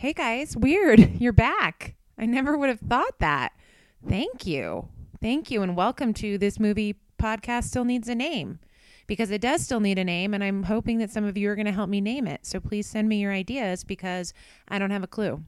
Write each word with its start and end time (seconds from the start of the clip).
Hey 0.00 0.14
guys, 0.14 0.56
weird. 0.56 1.10
You're 1.20 1.34
back. 1.34 1.94
I 2.16 2.24
never 2.24 2.56
would 2.56 2.70
have 2.70 2.80
thought 2.80 3.18
that. 3.18 3.52
Thank 4.08 4.46
you. 4.46 4.88
Thank 5.20 5.50
you. 5.50 5.60
And 5.60 5.76
welcome 5.76 6.14
to 6.14 6.38
this 6.38 6.58
movie 6.58 6.96
podcast 7.22 7.64
still 7.64 7.84
needs 7.84 8.08
a 8.08 8.14
name 8.14 8.60
because 9.06 9.30
it 9.30 9.42
does 9.42 9.62
still 9.62 9.78
need 9.78 9.98
a 9.98 10.04
name. 10.04 10.32
And 10.32 10.42
I'm 10.42 10.62
hoping 10.62 10.96
that 11.00 11.10
some 11.10 11.24
of 11.26 11.36
you 11.36 11.50
are 11.50 11.54
going 11.54 11.66
to 11.66 11.72
help 11.72 11.90
me 11.90 12.00
name 12.00 12.26
it. 12.26 12.46
So 12.46 12.60
please 12.60 12.86
send 12.86 13.10
me 13.10 13.20
your 13.20 13.30
ideas 13.30 13.84
because 13.84 14.32
I 14.68 14.78
don't 14.78 14.90
have 14.90 15.04
a 15.04 15.06
clue. 15.06 15.44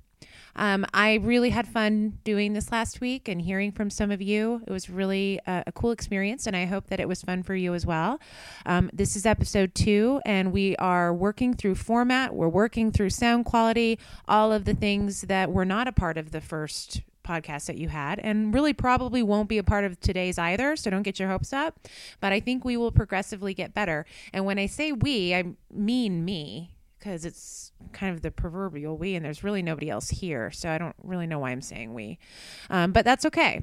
Um, 0.57 0.85
I 0.93 1.15
really 1.15 1.51
had 1.51 1.67
fun 1.67 2.19
doing 2.25 2.53
this 2.53 2.71
last 2.71 3.01
week 3.01 3.29
and 3.29 3.41
hearing 3.41 3.73
from 3.73 3.91
some 3.91 4.11
of 4.11 4.21
you. 4.21 4.63
It 4.67 4.71
was 4.71 4.91
really 4.91 5.41
a, 5.47 5.65
a 5.69 5.73
cool 5.73 5.91
experience, 5.91 6.47
and 6.47 6.57
I 6.57 6.67
hope 6.67 6.89
that 6.89 7.01
it 7.01 7.09
was 7.09 7.23
fun 7.23 7.43
for 7.43 7.55
you 7.55 7.75
as 7.75 7.87
well. 7.87 8.21
Um, 8.67 8.91
this 8.93 9.17
is 9.17 9.27
episode 9.27 9.75
two, 9.75 10.21
and 10.25 10.53
we 10.53 10.77
are 10.77 11.13
working 11.13 11.55
through 11.55 11.77
format, 11.77 12.35
we're 12.35 12.49
working 12.49 12.93
through 12.93 13.11
sound 13.11 13.45
quality, 13.45 13.99
all 14.29 14.53
of 14.53 14.65
the 14.65 14.75
things 14.75 15.23
that 15.23 15.51
were 15.51 15.65
not 15.65 15.89
a 15.89 15.93
part 15.93 16.19
of 16.19 16.31
the 16.33 16.41
first 16.41 17.03
podcast 17.25 17.67
that 17.67 17.79
you 17.79 17.89
had 17.89 18.19
and 18.19 18.53
really 18.53 18.73
probably 18.73 19.23
won't 19.23 19.49
be 19.49 19.59
a 19.59 19.63
part 19.63 19.85
of 19.85 20.01
today's 20.01 20.39
either 20.39 20.75
so 20.75 20.91
don't 20.91 21.03
get 21.03 21.21
your 21.21 21.29
hopes 21.29 21.53
up 21.53 21.79
but 22.21 22.33
i 22.33 22.41
think 22.41 22.65
we 22.65 22.77
will 22.77 22.91
progressively 22.91 23.55
get 23.55 23.73
better 23.73 24.05
and 24.33 24.45
when 24.45 24.59
i 24.59 24.67
say 24.67 24.91
we 24.91 25.33
i 25.33 25.45
mean 25.73 26.25
me 26.25 26.72
because 27.03 27.25
it's 27.25 27.73
kind 27.93 28.15
of 28.15 28.23
the 28.23 28.31
proverbial 28.31 28.97
we, 28.97 29.17
and 29.17 29.25
there's 29.25 29.43
really 29.43 29.61
nobody 29.61 29.91
else 29.91 30.09
here. 30.09 30.53
So 30.53 30.71
I 30.71 30.79
don't 30.79 30.95
really 31.03 31.27
know 31.27 31.41
why 31.41 31.51
I'm 31.51 31.61
saying 31.61 31.93
we. 31.95 32.19
Um, 32.71 32.93
but 32.93 33.05
that's 33.05 33.27
okay. 33.27 33.63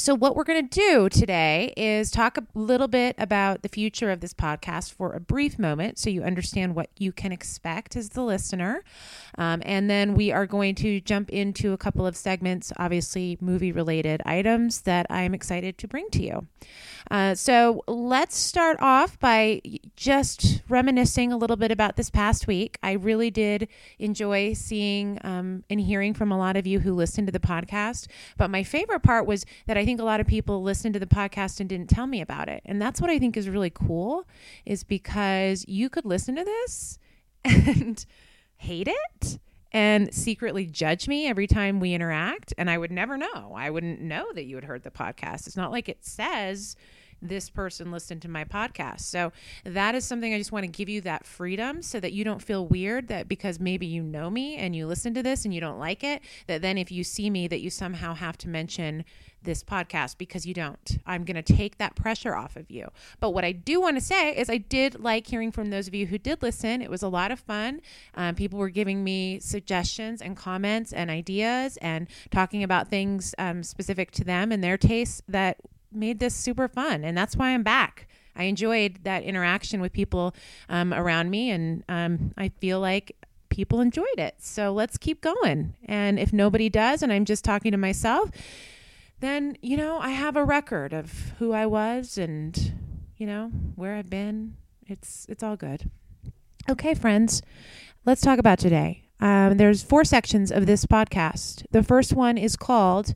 So, 0.00 0.14
what 0.14 0.34
we're 0.34 0.44
going 0.44 0.66
to 0.66 0.80
do 0.80 1.10
today 1.10 1.74
is 1.76 2.10
talk 2.10 2.38
a 2.38 2.46
little 2.54 2.88
bit 2.88 3.14
about 3.18 3.60
the 3.60 3.68
future 3.68 4.10
of 4.10 4.20
this 4.20 4.32
podcast 4.32 4.94
for 4.94 5.12
a 5.12 5.20
brief 5.20 5.58
moment 5.58 5.98
so 5.98 6.08
you 6.08 6.22
understand 6.22 6.74
what 6.74 6.88
you 6.96 7.12
can 7.12 7.32
expect 7.32 7.96
as 7.96 8.08
the 8.08 8.22
listener. 8.22 8.82
Um, 9.36 9.60
and 9.66 9.90
then 9.90 10.14
we 10.14 10.32
are 10.32 10.46
going 10.46 10.74
to 10.76 11.02
jump 11.02 11.28
into 11.28 11.74
a 11.74 11.76
couple 11.76 12.06
of 12.06 12.16
segments, 12.16 12.72
obviously 12.78 13.36
movie 13.42 13.72
related 13.72 14.22
items 14.24 14.80
that 14.82 15.04
I'm 15.10 15.34
excited 15.34 15.76
to 15.76 15.86
bring 15.86 16.08
to 16.12 16.22
you. 16.22 16.46
Uh, 17.10 17.34
so 17.34 17.82
let's 17.86 18.36
start 18.36 18.78
off 18.80 19.18
by 19.18 19.60
just 19.96 20.62
reminiscing 20.68 21.30
a 21.30 21.36
little 21.36 21.56
bit 21.56 21.70
about 21.70 21.96
this 21.96 22.08
past 22.08 22.46
week. 22.46 22.78
I 22.82 22.92
really 22.92 23.30
did 23.30 23.68
enjoy 23.98 24.54
seeing 24.54 25.18
um, 25.24 25.64
and 25.68 25.78
hearing 25.78 26.14
from 26.14 26.32
a 26.32 26.38
lot 26.38 26.56
of 26.56 26.66
you 26.66 26.80
who 26.80 26.94
listened 26.94 27.26
to 27.28 27.32
the 27.32 27.38
podcast. 27.38 28.06
But 28.38 28.50
my 28.50 28.62
favorite 28.62 29.02
part 29.02 29.26
was 29.26 29.44
that 29.66 29.76
I 29.76 29.84
think 29.90 30.00
a 30.00 30.04
lot 30.04 30.20
of 30.20 30.26
people 30.28 30.62
listened 30.62 30.94
to 30.94 31.00
the 31.00 31.06
podcast 31.06 31.58
and 31.58 31.68
didn't 31.68 31.90
tell 31.90 32.06
me 32.06 32.20
about 32.20 32.48
it. 32.48 32.62
And 32.64 32.80
that's 32.80 33.00
what 33.00 33.10
I 33.10 33.18
think 33.18 33.36
is 33.36 33.48
really 33.48 33.70
cool, 33.70 34.24
is 34.64 34.84
because 34.84 35.64
you 35.66 35.90
could 35.90 36.04
listen 36.04 36.36
to 36.36 36.44
this 36.44 36.96
and 37.44 38.06
hate 38.56 38.86
it 38.86 39.40
and 39.72 40.14
secretly 40.14 40.64
judge 40.64 41.08
me 41.08 41.26
every 41.26 41.48
time 41.48 41.80
we 41.80 41.92
interact. 41.92 42.54
And 42.56 42.70
I 42.70 42.78
would 42.78 42.92
never 42.92 43.16
know. 43.16 43.52
I 43.56 43.68
wouldn't 43.70 44.00
know 44.00 44.26
that 44.32 44.44
you 44.44 44.54
had 44.54 44.64
heard 44.64 44.84
the 44.84 44.92
podcast. 44.92 45.48
It's 45.48 45.56
not 45.56 45.72
like 45.72 45.88
it 45.88 46.04
says 46.04 46.76
this 47.22 47.50
person 47.50 47.90
listened 47.90 48.22
to 48.22 48.28
my 48.28 48.44
podcast. 48.44 49.00
So 49.00 49.32
that 49.64 49.94
is 49.94 50.04
something 50.04 50.32
I 50.32 50.38
just 50.38 50.52
want 50.52 50.64
to 50.64 50.70
give 50.70 50.88
you 50.88 51.00
that 51.02 51.26
freedom 51.26 51.82
so 51.82 52.00
that 52.00 52.12
you 52.12 52.24
don't 52.24 52.42
feel 52.42 52.66
weird 52.66 53.08
that 53.08 53.28
because 53.28 53.60
maybe 53.60 53.86
you 53.86 54.02
know 54.02 54.30
me 54.30 54.56
and 54.56 54.74
you 54.74 54.86
listen 54.86 55.14
to 55.14 55.22
this 55.22 55.44
and 55.44 55.52
you 55.52 55.60
don't 55.60 55.78
like 55.78 56.02
it, 56.04 56.22
that 56.46 56.62
then 56.62 56.78
if 56.78 56.90
you 56.90 57.04
see 57.04 57.30
me, 57.30 57.48
that 57.48 57.60
you 57.60 57.70
somehow 57.70 58.14
have 58.14 58.38
to 58.38 58.48
mention 58.48 59.04
this 59.42 59.62
podcast 59.64 60.18
because 60.18 60.46
you 60.46 60.54
don't. 60.54 60.98
I'm 61.06 61.24
going 61.24 61.42
to 61.42 61.54
take 61.54 61.78
that 61.78 61.96
pressure 61.96 62.34
off 62.34 62.56
of 62.56 62.70
you. 62.70 62.88
But 63.20 63.30
what 63.30 63.44
I 63.44 63.52
do 63.52 63.80
want 63.80 63.96
to 63.96 64.00
say 64.00 64.36
is 64.36 64.50
I 64.50 64.58
did 64.58 65.00
like 65.00 65.26
hearing 65.26 65.50
from 65.50 65.70
those 65.70 65.88
of 65.88 65.94
you 65.94 66.06
who 66.06 66.18
did 66.18 66.42
listen. 66.42 66.82
It 66.82 66.90
was 66.90 67.02
a 67.02 67.08
lot 67.08 67.30
of 67.30 67.40
fun. 67.40 67.80
Um, 68.14 68.34
people 68.34 68.58
were 68.58 68.68
giving 68.68 69.02
me 69.02 69.40
suggestions 69.40 70.20
and 70.20 70.36
comments 70.36 70.92
and 70.92 71.10
ideas 71.10 71.78
and 71.78 72.08
talking 72.30 72.62
about 72.62 72.88
things 72.88 73.34
um, 73.38 73.62
specific 73.62 74.10
to 74.12 74.24
them 74.24 74.52
and 74.52 74.62
their 74.62 74.76
tastes 74.76 75.22
that 75.28 75.58
made 75.92 76.18
this 76.18 76.34
super 76.34 76.68
fun. 76.68 77.04
And 77.04 77.16
that's 77.16 77.36
why 77.36 77.50
I'm 77.50 77.62
back. 77.62 78.06
I 78.36 78.44
enjoyed 78.44 79.00
that 79.02 79.22
interaction 79.22 79.80
with 79.80 79.92
people 79.92 80.34
um, 80.68 80.94
around 80.94 81.30
me, 81.30 81.50
and 81.50 81.82
um, 81.88 82.32
I 82.38 82.48
feel 82.48 82.80
like 82.80 83.16
people 83.48 83.80
enjoyed 83.80 84.06
it. 84.18 84.36
So 84.38 84.72
let's 84.72 84.96
keep 84.96 85.20
going. 85.20 85.74
And 85.84 86.18
if 86.18 86.32
nobody 86.32 86.68
does, 86.68 87.02
and 87.02 87.12
I'm 87.12 87.24
just 87.24 87.44
talking 87.44 87.72
to 87.72 87.78
myself, 87.78 88.30
then, 89.18 89.58
you 89.60 89.76
know, 89.76 89.98
I 89.98 90.10
have 90.10 90.36
a 90.36 90.44
record 90.44 90.92
of 90.94 91.32
who 91.38 91.52
I 91.52 91.66
was 91.66 92.16
and, 92.16 92.72
you 93.18 93.26
know, 93.26 93.48
where 93.74 93.96
I've 93.96 94.08
been. 94.08 94.56
It's 94.86 95.26
it's 95.28 95.42
all 95.42 95.56
good. 95.56 95.90
Okay, 96.70 96.94
friends, 96.94 97.42
let's 98.06 98.22
talk 98.22 98.38
about 98.38 98.58
today. 98.58 99.02
Um, 99.20 99.58
there's 99.58 99.82
four 99.82 100.04
sections 100.04 100.50
of 100.50 100.64
this 100.64 100.86
podcast. 100.86 101.64
The 101.70 101.82
first 101.82 102.14
one 102.14 102.38
is 102.38 102.56
called 102.56 103.14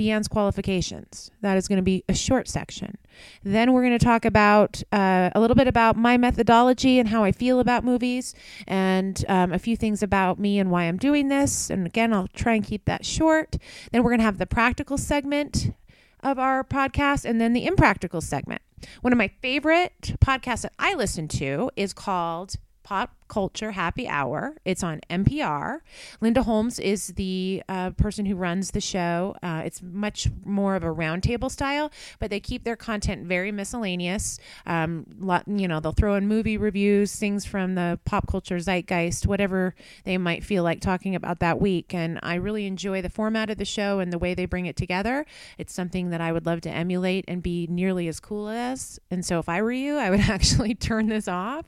Deanne's 0.00 0.28
qualifications. 0.28 1.30
That 1.42 1.58
is 1.58 1.68
going 1.68 1.76
to 1.76 1.82
be 1.82 2.04
a 2.08 2.14
short 2.14 2.48
section. 2.48 2.96
Then 3.44 3.74
we're 3.74 3.82
going 3.82 3.98
to 3.98 4.02
talk 4.02 4.24
about 4.24 4.82
uh, 4.92 5.28
a 5.34 5.40
little 5.40 5.54
bit 5.54 5.68
about 5.68 5.94
my 5.94 6.16
methodology 6.16 6.98
and 6.98 7.06
how 7.06 7.22
I 7.22 7.32
feel 7.32 7.60
about 7.60 7.84
movies, 7.84 8.34
and 8.66 9.22
um, 9.28 9.52
a 9.52 9.58
few 9.58 9.76
things 9.76 10.02
about 10.02 10.38
me 10.38 10.58
and 10.58 10.70
why 10.70 10.84
I'm 10.84 10.96
doing 10.96 11.28
this. 11.28 11.68
And 11.68 11.86
again, 11.86 12.14
I'll 12.14 12.28
try 12.28 12.54
and 12.54 12.64
keep 12.64 12.86
that 12.86 13.04
short. 13.04 13.58
Then 13.92 14.02
we're 14.02 14.10
going 14.10 14.20
to 14.20 14.24
have 14.24 14.38
the 14.38 14.46
practical 14.46 14.96
segment 14.96 15.74
of 16.22 16.38
our 16.38 16.64
podcast, 16.64 17.26
and 17.26 17.38
then 17.38 17.52
the 17.52 17.66
impractical 17.66 18.22
segment. 18.22 18.62
One 19.02 19.12
of 19.12 19.18
my 19.18 19.28
favorite 19.42 20.14
podcasts 20.24 20.62
that 20.62 20.72
I 20.78 20.94
listen 20.94 21.28
to 21.28 21.70
is 21.76 21.92
called 21.92 22.54
Pop 22.82 23.14
Culture 23.30 23.70
Happy 23.70 24.08
Hour. 24.08 24.56
It's 24.64 24.82
on 24.82 25.00
NPR. 25.08 25.78
Linda 26.20 26.42
Holmes 26.42 26.80
is 26.80 27.08
the 27.14 27.62
uh, 27.68 27.90
person 27.90 28.26
who 28.26 28.34
runs 28.34 28.72
the 28.72 28.80
show. 28.80 29.36
Uh, 29.40 29.62
it's 29.64 29.80
much 29.80 30.28
more 30.44 30.74
of 30.74 30.82
a 30.82 30.88
roundtable 30.88 31.48
style, 31.48 31.92
but 32.18 32.28
they 32.28 32.40
keep 32.40 32.64
their 32.64 32.74
content 32.74 33.26
very 33.26 33.52
miscellaneous. 33.52 34.40
Um, 34.66 35.06
lot, 35.20 35.44
you 35.46 35.68
know, 35.68 35.78
they'll 35.78 35.92
throw 35.92 36.16
in 36.16 36.26
movie 36.26 36.56
reviews, 36.56 37.14
things 37.14 37.46
from 37.46 37.76
the 37.76 38.00
pop 38.04 38.26
culture 38.26 38.58
zeitgeist, 38.58 39.28
whatever 39.28 39.76
they 40.02 40.18
might 40.18 40.42
feel 40.42 40.64
like 40.64 40.80
talking 40.80 41.14
about 41.14 41.38
that 41.38 41.60
week. 41.60 41.94
And 41.94 42.18
I 42.24 42.34
really 42.34 42.66
enjoy 42.66 43.00
the 43.00 43.08
format 43.08 43.48
of 43.48 43.58
the 43.58 43.64
show 43.64 44.00
and 44.00 44.12
the 44.12 44.18
way 44.18 44.34
they 44.34 44.44
bring 44.44 44.66
it 44.66 44.76
together. 44.76 45.24
It's 45.56 45.72
something 45.72 46.10
that 46.10 46.20
I 46.20 46.32
would 46.32 46.46
love 46.46 46.62
to 46.62 46.70
emulate 46.70 47.26
and 47.28 47.44
be 47.44 47.68
nearly 47.70 48.08
as 48.08 48.18
cool 48.18 48.48
as. 48.48 48.98
And 49.08 49.24
so 49.24 49.38
if 49.38 49.48
I 49.48 49.62
were 49.62 49.70
you, 49.70 49.98
I 49.98 50.10
would 50.10 50.20
actually 50.28 50.74
turn 50.74 51.08
this 51.08 51.28
off. 51.28 51.66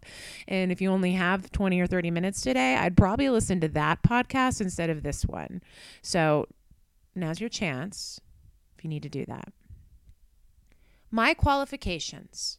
And 0.48 0.72
if 0.72 0.80
you 0.80 0.90
only 0.90 1.12
have 1.12 1.51
20 1.52 1.80
or 1.80 1.86
30 1.86 2.10
minutes 2.10 2.40
today, 2.40 2.76
I'd 2.76 2.96
probably 2.96 3.28
listen 3.28 3.60
to 3.60 3.68
that 3.68 4.02
podcast 4.02 4.60
instead 4.60 4.90
of 4.90 5.02
this 5.02 5.24
one. 5.24 5.62
So 6.02 6.46
now's 7.14 7.40
your 7.40 7.48
chance 7.48 8.20
if 8.76 8.84
you 8.84 8.90
need 8.90 9.02
to 9.02 9.08
do 9.08 9.24
that. 9.26 9.52
My 11.10 11.34
qualifications. 11.34 12.58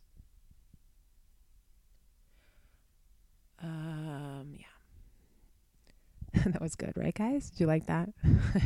Um, 3.62 4.56
yeah. 4.58 6.33
that 6.52 6.62
was 6.62 6.76
good, 6.76 6.94
right, 6.96 7.14
guys? 7.14 7.50
Did 7.52 7.62
you 7.62 7.68
like 7.68 7.86
that? 7.88 8.10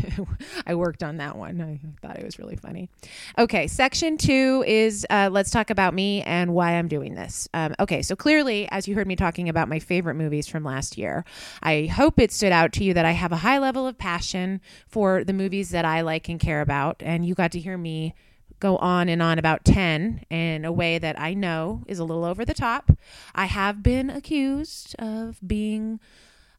I 0.67 0.75
worked 0.75 1.03
on 1.03 1.17
that 1.17 1.37
one. 1.37 1.61
I 1.61 1.79
thought 2.05 2.17
it 2.17 2.25
was 2.25 2.39
really 2.39 2.55
funny. 2.55 2.89
Okay, 3.37 3.67
section 3.67 4.17
two 4.17 4.63
is 4.67 5.05
uh, 5.09 5.29
let's 5.31 5.51
talk 5.51 5.69
about 5.69 5.93
me 5.93 6.21
and 6.23 6.53
why 6.53 6.73
I'm 6.73 6.87
doing 6.87 7.15
this. 7.15 7.47
Um, 7.53 7.75
okay, 7.79 8.01
so 8.01 8.15
clearly, 8.15 8.67
as 8.71 8.87
you 8.87 8.95
heard 8.95 9.07
me 9.07 9.15
talking 9.15 9.49
about 9.49 9.69
my 9.69 9.79
favorite 9.79 10.15
movies 10.15 10.47
from 10.47 10.63
last 10.63 10.97
year, 10.97 11.25
I 11.61 11.85
hope 11.85 12.19
it 12.19 12.31
stood 12.31 12.51
out 12.51 12.73
to 12.73 12.83
you 12.83 12.93
that 12.93 13.05
I 13.05 13.11
have 13.11 13.31
a 13.31 13.37
high 13.37 13.59
level 13.59 13.85
of 13.85 13.97
passion 13.97 14.61
for 14.87 15.23
the 15.23 15.33
movies 15.33 15.69
that 15.69 15.85
I 15.85 16.01
like 16.01 16.29
and 16.29 16.39
care 16.39 16.61
about. 16.61 16.97
And 16.99 17.25
you 17.25 17.35
got 17.35 17.51
to 17.51 17.59
hear 17.59 17.77
me 17.77 18.15
go 18.59 18.77
on 18.77 19.07
and 19.07 19.21
on 19.21 19.37
about 19.37 19.63
10 19.65 20.25
in 20.31 20.65
a 20.65 20.71
way 20.71 20.97
that 20.97 21.19
I 21.19 21.35
know 21.35 21.83
is 21.85 21.99
a 21.99 22.03
little 22.03 22.25
over 22.25 22.43
the 22.43 22.55
top. 22.55 22.91
I 23.35 23.45
have 23.45 23.83
been 23.83 24.09
accused 24.09 24.95
of 24.97 25.37
being 25.45 25.99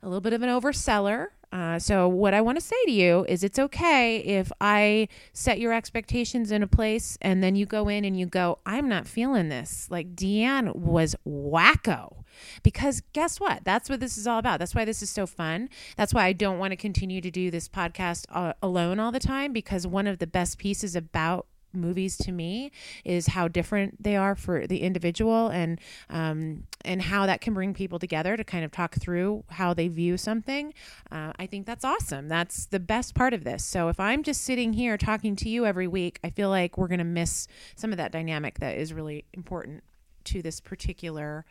a 0.02 0.06
little 0.06 0.20
bit 0.20 0.32
of 0.32 0.42
an 0.42 0.48
overseller. 0.48 1.28
Uh, 1.50 1.78
so, 1.78 2.06
what 2.06 2.34
I 2.34 2.42
want 2.42 2.58
to 2.58 2.64
say 2.64 2.76
to 2.84 2.90
you 2.90 3.24
is 3.26 3.42
it's 3.42 3.58
okay 3.58 4.18
if 4.18 4.52
I 4.60 5.08
set 5.32 5.58
your 5.58 5.72
expectations 5.72 6.50
in 6.50 6.62
a 6.62 6.66
place 6.66 7.16
and 7.22 7.42
then 7.42 7.56
you 7.56 7.64
go 7.64 7.88
in 7.88 8.04
and 8.04 8.18
you 8.18 8.26
go, 8.26 8.58
I'm 8.66 8.86
not 8.88 9.06
feeling 9.06 9.48
this. 9.48 9.88
Like 9.90 10.14
Deanne 10.14 10.76
was 10.76 11.16
wacko. 11.26 12.24
Because 12.62 13.02
guess 13.12 13.40
what? 13.40 13.64
That's 13.64 13.88
what 13.88 14.00
this 14.00 14.18
is 14.18 14.26
all 14.26 14.38
about. 14.38 14.58
That's 14.58 14.74
why 14.74 14.84
this 14.84 15.02
is 15.02 15.10
so 15.10 15.26
fun. 15.26 15.70
That's 15.96 16.14
why 16.14 16.26
I 16.26 16.32
don't 16.32 16.58
want 16.58 16.72
to 16.72 16.76
continue 16.76 17.20
to 17.20 17.30
do 17.30 17.50
this 17.50 17.68
podcast 17.68 18.26
uh, 18.30 18.52
alone 18.62 19.00
all 19.00 19.10
the 19.10 19.18
time 19.18 19.52
because 19.52 19.86
one 19.86 20.06
of 20.06 20.18
the 20.18 20.26
best 20.26 20.58
pieces 20.58 20.94
about 20.94 21.46
movies 21.72 22.16
to 22.16 22.32
me 22.32 22.70
is 23.04 23.28
how 23.28 23.48
different 23.48 24.02
they 24.02 24.16
are 24.16 24.34
for 24.34 24.66
the 24.66 24.82
individual 24.82 25.48
and 25.48 25.80
um, 26.08 26.64
and 26.84 27.02
how 27.02 27.26
that 27.26 27.40
can 27.40 27.54
bring 27.54 27.74
people 27.74 27.98
together 27.98 28.36
to 28.36 28.44
kind 28.44 28.64
of 28.64 28.70
talk 28.70 28.94
through 28.96 29.44
how 29.50 29.74
they 29.74 29.88
view 29.88 30.16
something. 30.16 30.72
Uh, 31.10 31.32
I 31.38 31.46
think 31.46 31.66
that's 31.66 31.84
awesome. 31.84 32.28
That's 32.28 32.66
the 32.66 32.80
best 32.80 33.14
part 33.14 33.34
of 33.34 33.44
this. 33.44 33.64
So 33.64 33.88
if 33.88 34.00
I'm 34.00 34.22
just 34.22 34.42
sitting 34.42 34.72
here 34.72 34.96
talking 34.96 35.36
to 35.36 35.48
you 35.48 35.66
every 35.66 35.86
week, 35.86 36.18
I 36.22 36.30
feel 36.30 36.48
like 36.48 36.78
we're 36.78 36.88
going 36.88 36.98
to 36.98 37.04
miss 37.04 37.48
some 37.76 37.92
of 37.92 37.98
that 37.98 38.12
dynamic 38.12 38.60
that 38.60 38.76
is 38.76 38.92
really 38.92 39.24
important 39.32 39.82
to 40.24 40.42
this 40.42 40.60
particular 40.60 41.44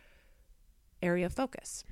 area 1.01 1.25
of 1.25 1.33
focus. 1.33 1.83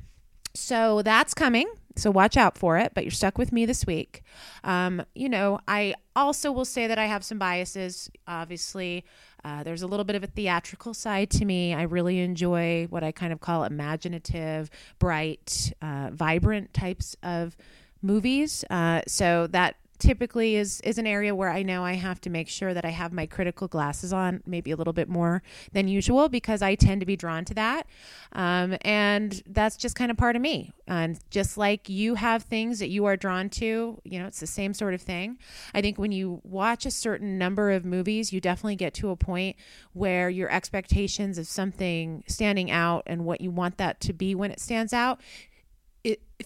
So 0.56 1.02
that's 1.02 1.34
coming. 1.34 1.68
So 1.98 2.12
watch 2.12 2.36
out 2.36 2.58
for 2.58 2.78
it, 2.78 2.94
but 2.94 3.04
you're 3.04 3.12
stuck 3.12 3.38
with 3.38 3.52
me 3.52 3.66
this 3.66 3.86
week. 3.86 4.24
Um, 4.64 5.04
you 5.14 5.30
know, 5.30 5.60
I 5.68 5.96
also 6.16 6.52
will 6.52 6.66
say 6.66 6.88
that 6.88 6.98
I 6.98 7.06
have 7.06 7.24
some 7.24 7.40
biases. 7.40 8.10
Obviously, 8.28 9.06
uh, 9.46 9.64
there's 9.64 9.82
a 9.82 9.88
little 9.88 10.04
bit 10.04 10.16
of 10.16 10.24
a 10.24 10.28
theatrical 10.28 10.94
side 10.94 11.30
to 11.32 11.46
me. 11.46 11.74
I 11.74 11.84
really 11.84 12.20
enjoy 12.20 12.88
what 12.90 13.04
I 13.04 13.12
kind 13.12 13.32
of 13.32 13.40
call 13.40 13.64
imaginative, 13.64 14.70
bright, 15.00 15.72
uh, 15.82 16.10
vibrant 16.12 16.74
types 16.74 17.16
of 17.24 17.56
movies. 18.02 18.66
Uh, 18.70 19.02
so 19.08 19.48
that 19.48 19.76
typically 20.00 20.56
is 20.56 20.82
is 20.82 20.98
an 20.98 21.08
area 21.08 21.34
where 21.34 21.50
I 21.50 21.64
know 21.64 21.84
I 21.84 21.94
have 21.94 22.22
to 22.22 22.30
make 22.30 22.48
sure 22.48 22.74
that 22.74 22.86
I 22.86 22.90
have 22.90 23.12
my 23.14 23.26
critical 23.26 23.68
glasses 23.68 24.14
on, 24.14 24.42
maybe 24.46 24.72
a 24.72 24.76
little 24.76 24.94
bit 24.94 25.10
more 25.10 25.42
than 25.72 25.88
usual, 25.88 26.30
because 26.30 26.62
I 26.62 26.76
tend 26.76 27.02
to 27.02 27.06
be 27.06 27.16
drawn 27.16 27.46
to 27.46 27.54
that, 27.56 27.88
um, 28.34 28.78
and 28.82 29.42
that's 29.48 29.76
just 29.78 29.96
kind 29.96 30.12
of 30.12 30.18
part 30.18 30.36
of 30.36 30.42
me. 30.42 30.74
And 30.88 31.20
just 31.30 31.58
like 31.58 31.90
you 31.90 32.16
have 32.16 32.44
things 32.44 32.80
that 32.80 32.90
you 32.90 33.06
are 33.06 33.18
drawn 33.18 33.50
to, 33.52 34.00
you 34.04 34.20
know, 34.20 34.28
it's 34.28 34.40
the 34.40 34.48
same 34.48 34.74
sort 34.74 34.94
of 34.94 35.02
thing. 35.02 35.38
I 35.74 35.82
think 35.82 35.98
when 35.98 36.12
you 36.12 36.42
watch 36.44 36.86
a 36.86 36.92
certain 36.92 37.38
number 37.38 37.72
of 37.72 37.86
movies, 37.86 38.32
you 38.32 38.40
definitely 38.40 38.76
get 38.76 38.94
to 38.96 39.10
a 39.10 39.16
point 39.16 39.56
where 39.94 40.30
your 40.30 40.50
expectations 40.52 41.38
of 41.38 41.48
something 41.48 42.24
standing 42.28 42.70
out 42.70 43.04
and 43.08 43.26
what 43.26 43.42
you 43.42 43.52
want 43.52 43.78
that 43.78 44.00
to 44.02 44.14
be 44.14 44.36
when 44.36 44.52
it 44.52 44.60
stands 44.60 44.94
out 44.94 45.20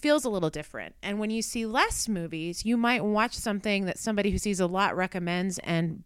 feels 0.02 0.26
a 0.26 0.30
little 0.30 0.50
different. 0.50 0.96
And 1.02 1.20
when 1.20 1.30
you 1.30 1.42
see 1.42 1.66
less 1.66 2.08
movies, 2.08 2.66
you 2.66 2.78
might 2.78 3.04
watch 3.04 3.36
something 3.36 3.86
that 3.86 4.00
somebody 4.00 4.32
who 4.32 4.38
sees 4.38 4.60
a 4.60 4.68
lot 4.68 4.96
recommends 4.96 5.60
and 5.60 6.04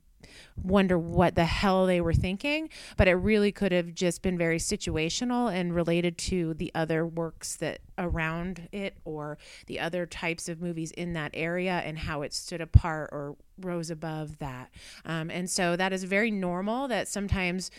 wonder 0.62 0.98
what 0.98 1.36
the 1.36 1.46
hell 1.46 1.86
they 1.86 2.02
were 2.02 2.14
thinking, 2.14 2.70
but 2.98 3.08
it 3.08 3.14
really 3.14 3.52
could 3.52 3.72
have 3.72 3.94
just 3.94 4.22
been 4.22 4.38
very 4.38 4.58
situational 4.58 5.54
and 5.54 5.76
related 5.76 6.18
to 6.18 6.54
the 6.56 6.72
other 6.76 7.06
works 7.06 7.56
that 7.58 7.80
around 7.98 8.68
it 8.72 8.98
or 9.06 9.38
the 9.68 9.80
other 9.80 10.06
types 10.06 10.50
of 10.50 10.62
movies 10.62 10.92
in 10.92 11.14
that 11.14 11.32
area 11.34 11.82
and 11.86 12.00
how 12.00 12.22
it 12.22 12.34
stood 12.34 12.62
apart 12.62 13.10
or 13.12 13.36
rose 13.60 13.90
above 13.90 14.40
that. 14.40 14.72
Um, 15.06 15.30
and 15.30 15.50
so 15.50 15.76
that 15.76 15.94
is 15.94 16.04
very 16.04 16.32
normal 16.32 16.88
that 16.88 17.08
sometimes 17.08 17.70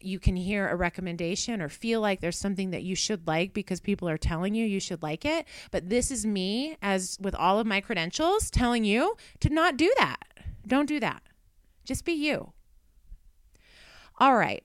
you 0.00 0.18
can 0.18 0.36
hear 0.36 0.68
a 0.68 0.76
recommendation 0.76 1.62
or 1.62 1.68
feel 1.68 2.00
like 2.00 2.20
there's 2.20 2.38
something 2.38 2.70
that 2.70 2.82
you 2.82 2.94
should 2.94 3.26
like 3.26 3.54
because 3.54 3.80
people 3.80 4.08
are 4.08 4.18
telling 4.18 4.54
you 4.54 4.66
you 4.66 4.80
should 4.80 5.02
like 5.02 5.24
it. 5.24 5.46
But 5.70 5.88
this 5.88 6.10
is 6.10 6.26
me, 6.26 6.76
as 6.82 7.18
with 7.20 7.34
all 7.34 7.58
of 7.58 7.66
my 7.66 7.80
credentials, 7.80 8.50
telling 8.50 8.84
you 8.84 9.16
to 9.40 9.48
not 9.48 9.76
do 9.76 9.92
that. 9.98 10.22
Don't 10.66 10.86
do 10.86 11.00
that. 11.00 11.22
Just 11.84 12.04
be 12.04 12.12
you. 12.12 12.52
All 14.18 14.36
right. 14.36 14.62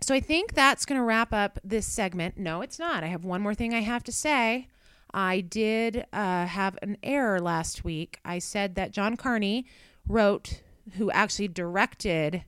So 0.00 0.14
I 0.14 0.20
think 0.20 0.54
that's 0.54 0.86
going 0.86 0.98
to 1.00 1.04
wrap 1.04 1.32
up 1.32 1.58
this 1.64 1.86
segment. 1.86 2.36
No, 2.36 2.60
it's 2.60 2.78
not. 2.78 3.02
I 3.02 3.08
have 3.08 3.24
one 3.24 3.42
more 3.42 3.54
thing 3.54 3.74
I 3.74 3.80
have 3.80 4.04
to 4.04 4.12
say. 4.12 4.68
I 5.12 5.40
did 5.40 6.06
uh, 6.12 6.46
have 6.46 6.78
an 6.82 6.98
error 7.02 7.40
last 7.40 7.84
week. 7.84 8.18
I 8.24 8.38
said 8.38 8.74
that 8.76 8.92
John 8.92 9.16
Carney 9.16 9.66
wrote, 10.06 10.62
who 10.96 11.10
actually 11.10 11.48
directed 11.48 12.44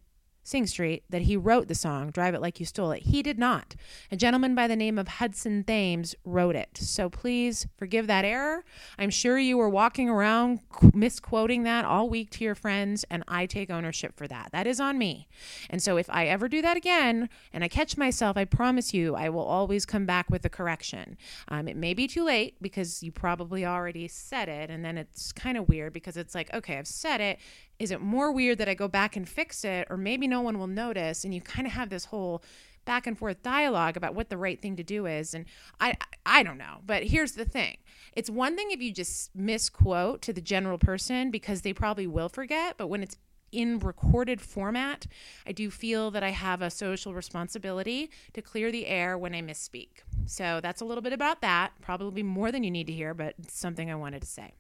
Sing 0.51 0.67
Street 0.67 1.05
that 1.09 1.23
he 1.23 1.37
wrote 1.37 1.69
the 1.69 1.77
song 1.77 2.11
Drive 2.11 2.35
It 2.35 2.41
Like 2.41 2.59
You 2.59 2.67
Stole 2.67 2.91
It. 2.91 3.05
He 3.05 3.23
did 3.23 3.39
not. 3.39 3.77
A 4.11 4.17
gentleman 4.17 4.57
by 4.57 4.67
the 4.67 4.75
name 4.75 4.99
of 4.99 5.07
Hudson 5.07 5.63
Thames 5.63 6.17
wrote 6.25 6.57
it. 6.57 6.77
So 6.77 7.09
please 7.09 7.69
forgive 7.77 8.09
that 8.09 8.25
error. 8.25 8.65
I'm 8.99 9.11
sure 9.11 9.39
you 9.39 9.57
were 9.57 9.69
walking 9.69 10.09
around 10.09 10.59
misquoting 10.93 11.63
that 11.63 11.85
all 11.85 12.09
week 12.09 12.31
to 12.31 12.45
your 12.45 12.57
friends, 12.57 13.05
and 13.09 13.23
I 13.29 13.47
take 13.47 13.71
ownership 13.71 14.17
for 14.17 14.27
that. 14.27 14.51
That 14.51 14.67
is 14.67 14.81
on 14.81 14.99
me. 14.99 15.29
And 15.71 15.81
so 15.81 15.97
if 15.97 16.11
I 16.11 16.27
ever 16.27 16.49
do 16.49 16.61
that 16.63 16.77
again 16.77 17.29
and 17.53 17.63
I 17.63 17.69
catch 17.69 17.97
myself, 17.97 18.37
I 18.37 18.45
promise 18.45 18.93
you 18.93 19.15
I 19.15 19.29
will 19.29 19.45
always 19.45 19.87
come 19.87 20.05
back 20.05 20.31
with 20.31 20.45
a 20.45 20.51
correction. 20.51 21.17
Um, 21.47 21.69
it 21.69 21.77
may 21.77 21.95
be 21.95 22.09
too 22.09 22.25
late 22.25 22.57
because 22.61 23.05
you 23.05 23.13
probably 23.13 23.65
already 23.65 24.09
said 24.09 24.49
it, 24.49 24.69
and 24.69 24.85
then 24.85 24.99
it's 24.99 25.31
kind 25.31 25.57
of 25.57 25.69
weird 25.69 25.93
because 25.93 26.17
it's 26.17 26.35
like, 26.35 26.53
okay, 26.53 26.77
I've 26.77 26.89
said 26.89 27.21
it 27.21 27.39
is 27.81 27.91
it 27.91 28.01
more 28.01 28.31
weird 28.31 28.59
that 28.59 28.69
I 28.69 28.75
go 28.75 28.87
back 28.87 29.17
and 29.17 29.27
fix 29.27 29.65
it, 29.65 29.87
or 29.91 29.97
maybe 29.97 30.29
no 30.29 30.43
one 30.43 30.59
will 30.59 30.67
notice? 30.67 31.25
And 31.25 31.35
you 31.35 31.41
kind 31.41 31.67
of 31.67 31.73
have 31.73 31.89
this 31.89 32.05
whole 32.05 32.45
back 32.85 33.07
and 33.07 33.19
forth 33.19 33.43
dialogue 33.43 33.97
about 33.97 34.15
what 34.15 34.29
the 34.29 34.37
right 34.37 34.61
thing 34.61 34.77
to 34.77 34.83
do 34.83 35.07
is. 35.07 35.33
And 35.33 35.47
I, 35.81 35.97
I 36.27 36.43
don't 36.43 36.59
know. 36.59 36.83
But 36.85 37.05
here's 37.05 37.33
the 37.33 37.45
thing 37.47 37.79
it's 38.13 38.29
one 38.29 38.55
thing 38.55 38.71
if 38.71 38.83
you 38.83 38.93
just 38.93 39.35
misquote 39.35 40.21
to 40.23 40.33
the 40.33 40.43
general 40.43 40.77
person 40.77 41.31
because 41.31 41.63
they 41.63 41.73
probably 41.73 42.07
will 42.07 42.29
forget. 42.29 42.77
But 42.77 42.89
when 42.89 43.03
it's 43.03 43.17
in 43.51 43.79
recorded 43.79 44.43
format, 44.43 45.07
I 45.47 45.53
do 45.53 45.71
feel 45.71 46.11
that 46.11 46.23
I 46.23 46.31
have 46.31 46.61
a 46.61 46.71
social 46.71 47.15
responsibility 47.15 48.11
to 48.35 48.43
clear 48.43 48.71
the 48.71 48.87
air 48.87 49.17
when 49.17 49.35
I 49.35 49.41
misspeak. 49.41 50.03
So 50.27 50.61
that's 50.63 50.83
a 50.83 50.85
little 50.85 51.03
bit 51.03 51.15
about 51.15 51.41
that. 51.41 51.73
Probably 51.81 52.23
more 52.23 52.53
than 52.53 52.63
you 52.63 52.71
need 52.71 52.87
to 52.89 52.93
hear, 52.93 53.15
but 53.15 53.35
something 53.49 53.91
I 53.91 53.95
wanted 53.95 54.21
to 54.21 54.29
say. 54.29 54.53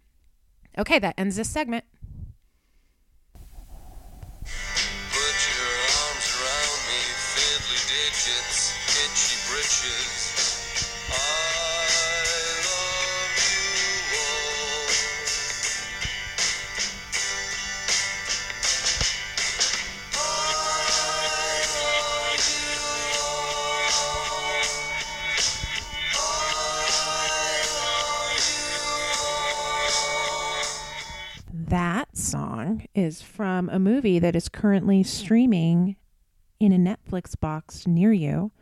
Okay, 0.78 0.98
that 1.00 1.14
ends 1.18 1.36
this 1.36 1.50
segment. 1.50 1.84
Put 5.12 5.36
your 5.48 5.70
arms 6.02 6.26
around 6.36 6.78
me, 6.88 7.00
fiddly 7.32 7.80
digits, 7.88 8.74
itchy 9.04 9.36
britches. 9.48 10.49
Is 32.94 33.22
from 33.22 33.68
a 33.68 33.78
movie 33.78 34.18
that 34.18 34.36
is 34.36 34.48
currently 34.48 35.02
streaming 35.02 35.96
in 36.58 36.72
a 36.72 36.76
Netflix 36.76 37.38
box 37.38 37.86
near 37.86 38.12
you. 38.12 38.52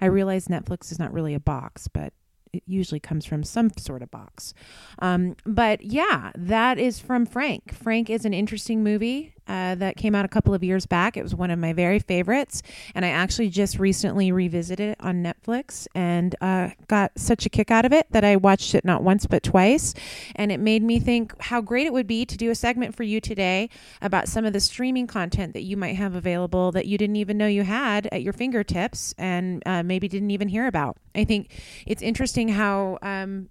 I 0.00 0.06
realize 0.06 0.48
Netflix 0.48 0.92
is 0.92 0.98
not 0.98 1.12
really 1.12 1.34
a 1.34 1.40
box, 1.40 1.88
but 1.88 2.12
it 2.52 2.62
usually 2.66 3.00
comes 3.00 3.24
from 3.24 3.42
some 3.42 3.70
sort 3.78 4.02
of 4.02 4.10
box. 4.10 4.54
Um, 4.98 5.36
but 5.44 5.82
yeah, 5.82 6.32
that 6.36 6.78
is 6.78 6.98
from 6.98 7.26
Frank. 7.26 7.72
Frank 7.74 8.10
is 8.10 8.24
an 8.24 8.34
interesting 8.34 8.82
movie 8.82 9.35
uh, 9.46 9.74
that 9.76 9.96
came 9.96 10.14
out 10.14 10.24
a 10.24 10.28
couple 10.28 10.54
of 10.54 10.64
years 10.64 10.86
back. 10.86 11.16
It 11.16 11.22
was 11.22 11.34
one 11.34 11.50
of 11.50 11.58
my 11.58 11.72
very 11.72 11.98
favorites, 11.98 12.62
and 12.94 13.04
I 13.04 13.08
actually 13.08 13.50
just 13.50 13.78
recently 13.78 14.32
revisited 14.32 14.86
it 14.86 14.96
on 15.00 15.22
Netflix 15.22 15.86
and 15.94 16.34
uh, 16.40 16.70
got 16.88 17.12
such 17.16 17.46
a 17.46 17.48
kick 17.48 17.70
out 17.70 17.84
of 17.84 17.92
it 17.92 18.06
that 18.10 18.24
I 18.24 18.36
watched 18.36 18.74
it 18.74 18.84
not 18.84 19.02
once 19.02 19.26
but 19.26 19.42
twice. 19.42 19.94
And 20.34 20.50
it 20.52 20.60
made 20.60 20.82
me 20.82 20.98
think 20.98 21.40
how 21.40 21.60
great 21.60 21.86
it 21.86 21.92
would 21.92 22.06
be 22.06 22.24
to 22.24 22.36
do 22.36 22.50
a 22.50 22.54
segment 22.54 22.94
for 22.94 23.02
you 23.02 23.20
today 23.20 23.68
about 24.00 24.28
some 24.28 24.44
of 24.44 24.52
the 24.52 24.60
streaming 24.60 25.06
content 25.06 25.52
that 25.54 25.62
you 25.62 25.76
might 25.76 25.96
have 25.96 26.14
available 26.14 26.72
that 26.72 26.86
you 26.86 26.98
didn't 26.98 27.16
even 27.16 27.36
know 27.36 27.46
you 27.46 27.62
had 27.62 28.08
at 28.12 28.22
your 28.22 28.32
fingertips 28.32 29.14
and 29.18 29.62
uh, 29.66 29.82
maybe 29.82 30.08
didn't 30.08 30.30
even 30.30 30.48
hear 30.48 30.66
about. 30.66 30.96
I 31.14 31.24
think 31.24 31.50
it's 31.86 32.02
interesting 32.02 32.48
how. 32.48 32.98
Um, 33.02 33.50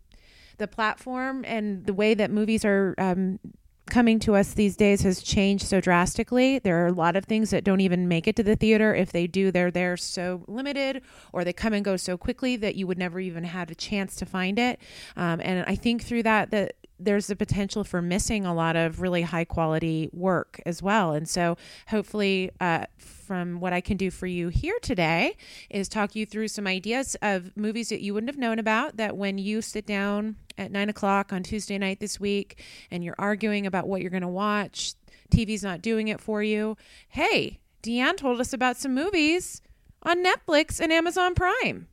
the 0.58 0.68
platform 0.70 1.44
and 1.46 1.86
the 1.86 1.94
way 1.94 2.14
that 2.14 2.32
movies 2.32 2.64
are 2.64 2.96
um, 2.98 3.40
coming 3.90 4.20
to 4.20 4.36
us 4.36 4.54
these 4.54 4.76
days 4.76 5.02
has 5.02 5.22
changed 5.22 5.66
so 5.66 5.80
drastically. 5.80 6.60
There 6.60 6.84
are 6.84 6.88
a 6.88 6.94
lot 6.94 7.16
of 7.16 7.26
things 7.26 7.52
that 7.52 7.64
don't 7.64 7.82
even 7.82 8.08
make 8.08 8.28
it 8.28 8.36
to 8.38 8.44
the 8.44 8.56
theater. 8.56 8.94
If 8.94 9.12
they 9.12 9.28
do, 9.28 9.52
they're 9.52 9.72
there 9.72 9.96
so 9.98 10.44
limited 10.48 11.02
or 11.32 11.44
they 11.44 11.54
come 11.54 11.74
and 11.74 11.86
go 11.86 11.98
so 11.98 12.18
quickly 12.18 12.56
that 12.58 12.76
you 12.76 12.88
would 12.88 12.98
never 12.98 13.20
even 13.20 13.44
have 13.44 13.70
a 13.70 13.76
chance 13.76 14.16
to 14.18 14.26
find 14.26 14.58
it. 14.58 14.80
Um, 15.16 15.40
and 15.44 15.66
I 15.68 15.76
think 15.76 16.04
through 16.04 16.24
that, 16.24 16.52
that 16.52 16.76
there's 17.00 17.28
the 17.28 17.36
potential 17.36 17.84
for 17.84 18.02
missing 18.02 18.46
a 18.46 18.54
lot 18.54 18.76
of 18.76 19.02
really 19.02 19.24
high 19.24 19.46
quality 19.46 20.10
work 20.14 20.62
as 20.66 20.82
well. 20.82 21.12
And 21.12 21.28
so, 21.28 21.58
hopefully, 21.88 22.52
uh, 22.62 22.86
from 22.98 23.60
what 23.60 23.74
I 23.74 23.82
can 23.82 23.98
do 23.98 24.10
for 24.12 24.28
you 24.28 24.50
here 24.50 24.78
today, 24.82 25.36
is 25.70 25.90
talk 25.90 26.16
you 26.16 26.26
through 26.26 26.48
some 26.48 26.68
ideas 26.68 27.16
of 27.22 27.56
movies 27.58 27.90
that 27.90 28.02
you 28.02 28.14
wouldn't 28.14 28.30
have 28.30 28.40
known 28.40 28.60
about. 28.60 28.98
That 28.98 29.18
when 29.18 29.38
you 29.38 29.62
sit 29.62 29.86
down 29.86 30.38
at 30.58 30.72
nine 30.72 30.90
o'clock 30.90 31.34
on 31.34 31.44
Tuesday 31.44 31.78
night 31.78 32.00
this 32.00 32.20
week 32.20 32.64
and 32.92 33.04
you're 33.04 33.16
arguing 33.18 33.66
about 33.66 33.88
what 33.88 34.02
you're 34.02 34.10
going 34.10 34.22
to 34.22 34.28
watch, 34.28 34.94
TV's 35.32 35.64
not 35.64 35.82
doing 35.82 36.08
it 36.08 36.22
for 36.22 36.44
you. 36.44 36.78
Hey, 37.10 37.60
Deanne 37.84 38.18
told 38.18 38.40
us 38.40 38.54
about 38.54 38.78
some 38.78 38.94
movies 38.94 39.62
on 40.04 40.24
Netflix 40.24 40.80
and 40.80 40.92
Amazon 40.92 41.36
Prime. 41.36 41.88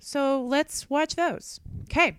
So 0.00 0.42
let's 0.42 0.88
watch 0.88 1.16
those. 1.16 1.60
Okay. 1.84 2.18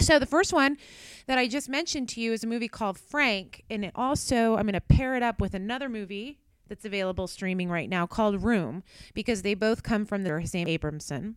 So 0.00 0.18
the 0.18 0.26
first 0.26 0.52
one 0.52 0.78
that 1.26 1.38
I 1.38 1.48
just 1.48 1.68
mentioned 1.68 2.08
to 2.10 2.20
you 2.20 2.32
is 2.32 2.44
a 2.44 2.46
movie 2.46 2.68
called 2.68 2.98
Frank, 2.98 3.64
and 3.68 3.84
it 3.84 3.92
also 3.94 4.56
I'm 4.56 4.62
going 4.62 4.74
to 4.74 4.80
pair 4.80 5.16
it 5.16 5.22
up 5.22 5.40
with 5.40 5.54
another 5.54 5.88
movie 5.88 6.38
that's 6.68 6.84
available 6.84 7.26
streaming 7.26 7.68
right 7.68 7.88
now 7.88 8.06
called 8.06 8.42
Room 8.42 8.82
because 9.14 9.42
they 9.42 9.54
both 9.54 9.82
come 9.82 10.04
from 10.04 10.22
the 10.22 10.42
same 10.46 10.68
Abrahamson. 10.68 11.36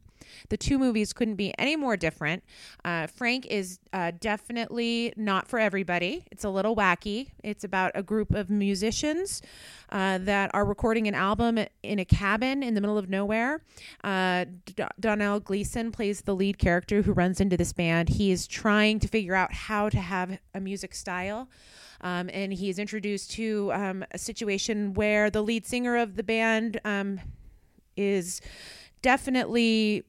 The 0.50 0.58
two 0.58 0.78
movies 0.78 1.14
couldn't 1.14 1.36
be 1.36 1.54
any 1.58 1.76
more 1.76 1.98
different. 1.98 2.44
Uh, 2.84 3.08
Frank 3.08 3.46
is 3.48 3.80
uh, 3.94 4.12
definitely 4.20 5.14
not 5.16 5.48
for 5.48 5.60
everybody. 5.60 6.26
It's 6.32 6.44
a 6.44 6.50
little 6.50 6.76
wacky. 6.76 7.32
It's 7.44 7.64
about 7.64 7.92
a 7.96 8.04
group 8.04 8.32
of 8.34 8.50
musicians 8.50 9.42
uh, 9.92 10.20
that 10.20 10.52
are 10.54 10.66
recording 10.66 11.08
an 11.08 11.16
album 11.16 11.60
in 11.84 12.00
a 12.00 12.06
cabin 12.06 12.64
in 12.64 12.74
the 12.74 12.82
middle 12.82 12.98
of 12.98 13.10
nowhere. 13.10 13.62
Uh, 14.04 14.46
D- 14.66 14.84
Domhnall 15.00 15.40
Gleeson 15.40 15.92
plays 15.92 16.22
the 16.22 16.36
lead 16.36 16.58
character 16.58 17.02
who 17.02 17.14
runs 17.14 17.42
into 17.42 17.58
this 17.58 17.74
band. 17.74 18.10
He 18.10 18.32
is 18.32 18.48
trying 18.48 19.00
to 19.00 19.08
figure 19.08 19.36
out 19.36 19.54
how 19.54 19.90
to 19.90 20.00
have 20.00 20.40
a 20.54 20.60
music 20.60 20.94
style. 20.94 21.50
Um, 22.02 22.30
and 22.34 22.54
he's 22.54 22.80
introduced 22.80 23.32
to 23.32 23.72
um, 23.74 24.06
a 24.12 24.18
situation 24.18 24.94
where 24.94 25.30
the 25.30 25.42
lead 25.42 25.66
singer 25.66 25.98
of 25.98 26.16
the 26.16 26.24
band 26.24 26.80
um, 26.84 27.20
is 27.96 28.42
definitely 29.02 30.04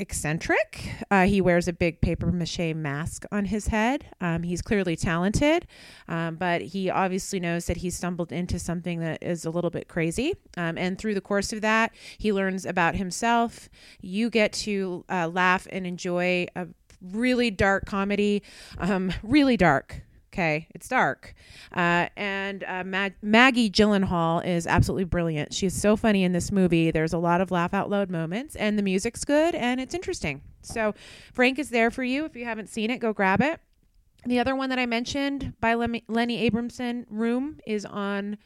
eccentric. 0.00 0.94
Uh, 1.10 1.26
he 1.26 1.40
wears 1.40 1.68
a 1.68 1.72
big 1.72 2.00
paper 2.00 2.32
mache 2.32 2.74
mask 2.74 3.24
on 3.30 3.44
his 3.44 3.66
head. 3.66 4.06
Um, 4.20 4.42
he's 4.42 4.62
clearly 4.62 4.96
talented, 4.96 5.66
um, 6.08 6.36
but 6.36 6.62
he 6.62 6.88
obviously 6.90 7.38
knows 7.38 7.66
that 7.66 7.76
he's 7.76 7.96
stumbled 7.96 8.32
into 8.32 8.58
something 8.58 9.00
that 9.00 9.22
is 9.22 9.44
a 9.44 9.50
little 9.50 9.70
bit 9.70 9.88
crazy. 9.88 10.34
Um, 10.56 10.78
and 10.78 10.98
through 10.98 11.14
the 11.14 11.20
course 11.20 11.52
of 11.52 11.60
that, 11.60 11.92
he 12.18 12.32
learns 12.32 12.64
about 12.64 12.96
himself. 12.96 13.68
You 14.00 14.30
get 14.30 14.52
to 14.54 15.04
uh, 15.10 15.28
laugh 15.28 15.66
and 15.70 15.86
enjoy 15.86 16.46
a 16.56 16.68
really 17.02 17.50
dark 17.50 17.84
comedy, 17.84 18.42
um, 18.78 19.12
really 19.22 19.56
dark. 19.58 20.02
Okay, 20.32 20.68
it's 20.74 20.86
dark. 20.86 21.34
Uh, 21.74 22.06
and 22.16 22.62
uh, 22.62 22.84
Mag- 22.84 23.16
Maggie 23.20 23.68
Gyllenhaal 23.68 24.46
is 24.46 24.64
absolutely 24.64 25.04
brilliant. 25.04 25.52
She's 25.52 25.74
so 25.74 25.96
funny 25.96 26.22
in 26.22 26.32
this 26.32 26.52
movie. 26.52 26.92
There's 26.92 27.12
a 27.12 27.18
lot 27.18 27.40
of 27.40 27.50
laugh 27.50 27.74
out 27.74 27.90
loud 27.90 28.10
moments, 28.10 28.54
and 28.54 28.78
the 28.78 28.82
music's 28.82 29.24
good 29.24 29.56
and 29.56 29.80
it's 29.80 29.92
interesting. 29.94 30.42
So, 30.62 30.94
Frank 31.32 31.58
is 31.58 31.70
there 31.70 31.90
for 31.90 32.04
you. 32.04 32.24
If 32.26 32.36
you 32.36 32.44
haven't 32.44 32.68
seen 32.68 32.90
it, 32.90 32.98
go 32.98 33.12
grab 33.12 33.40
it. 33.40 33.60
The 34.24 34.38
other 34.38 34.54
one 34.54 34.68
that 34.70 34.78
I 34.78 34.86
mentioned 34.86 35.54
by 35.60 35.74
Lenny, 35.74 36.04
Lenny 36.06 36.38
Abrahamson, 36.42 37.06
Room, 37.08 37.58
is 37.66 37.84
on 37.84 38.36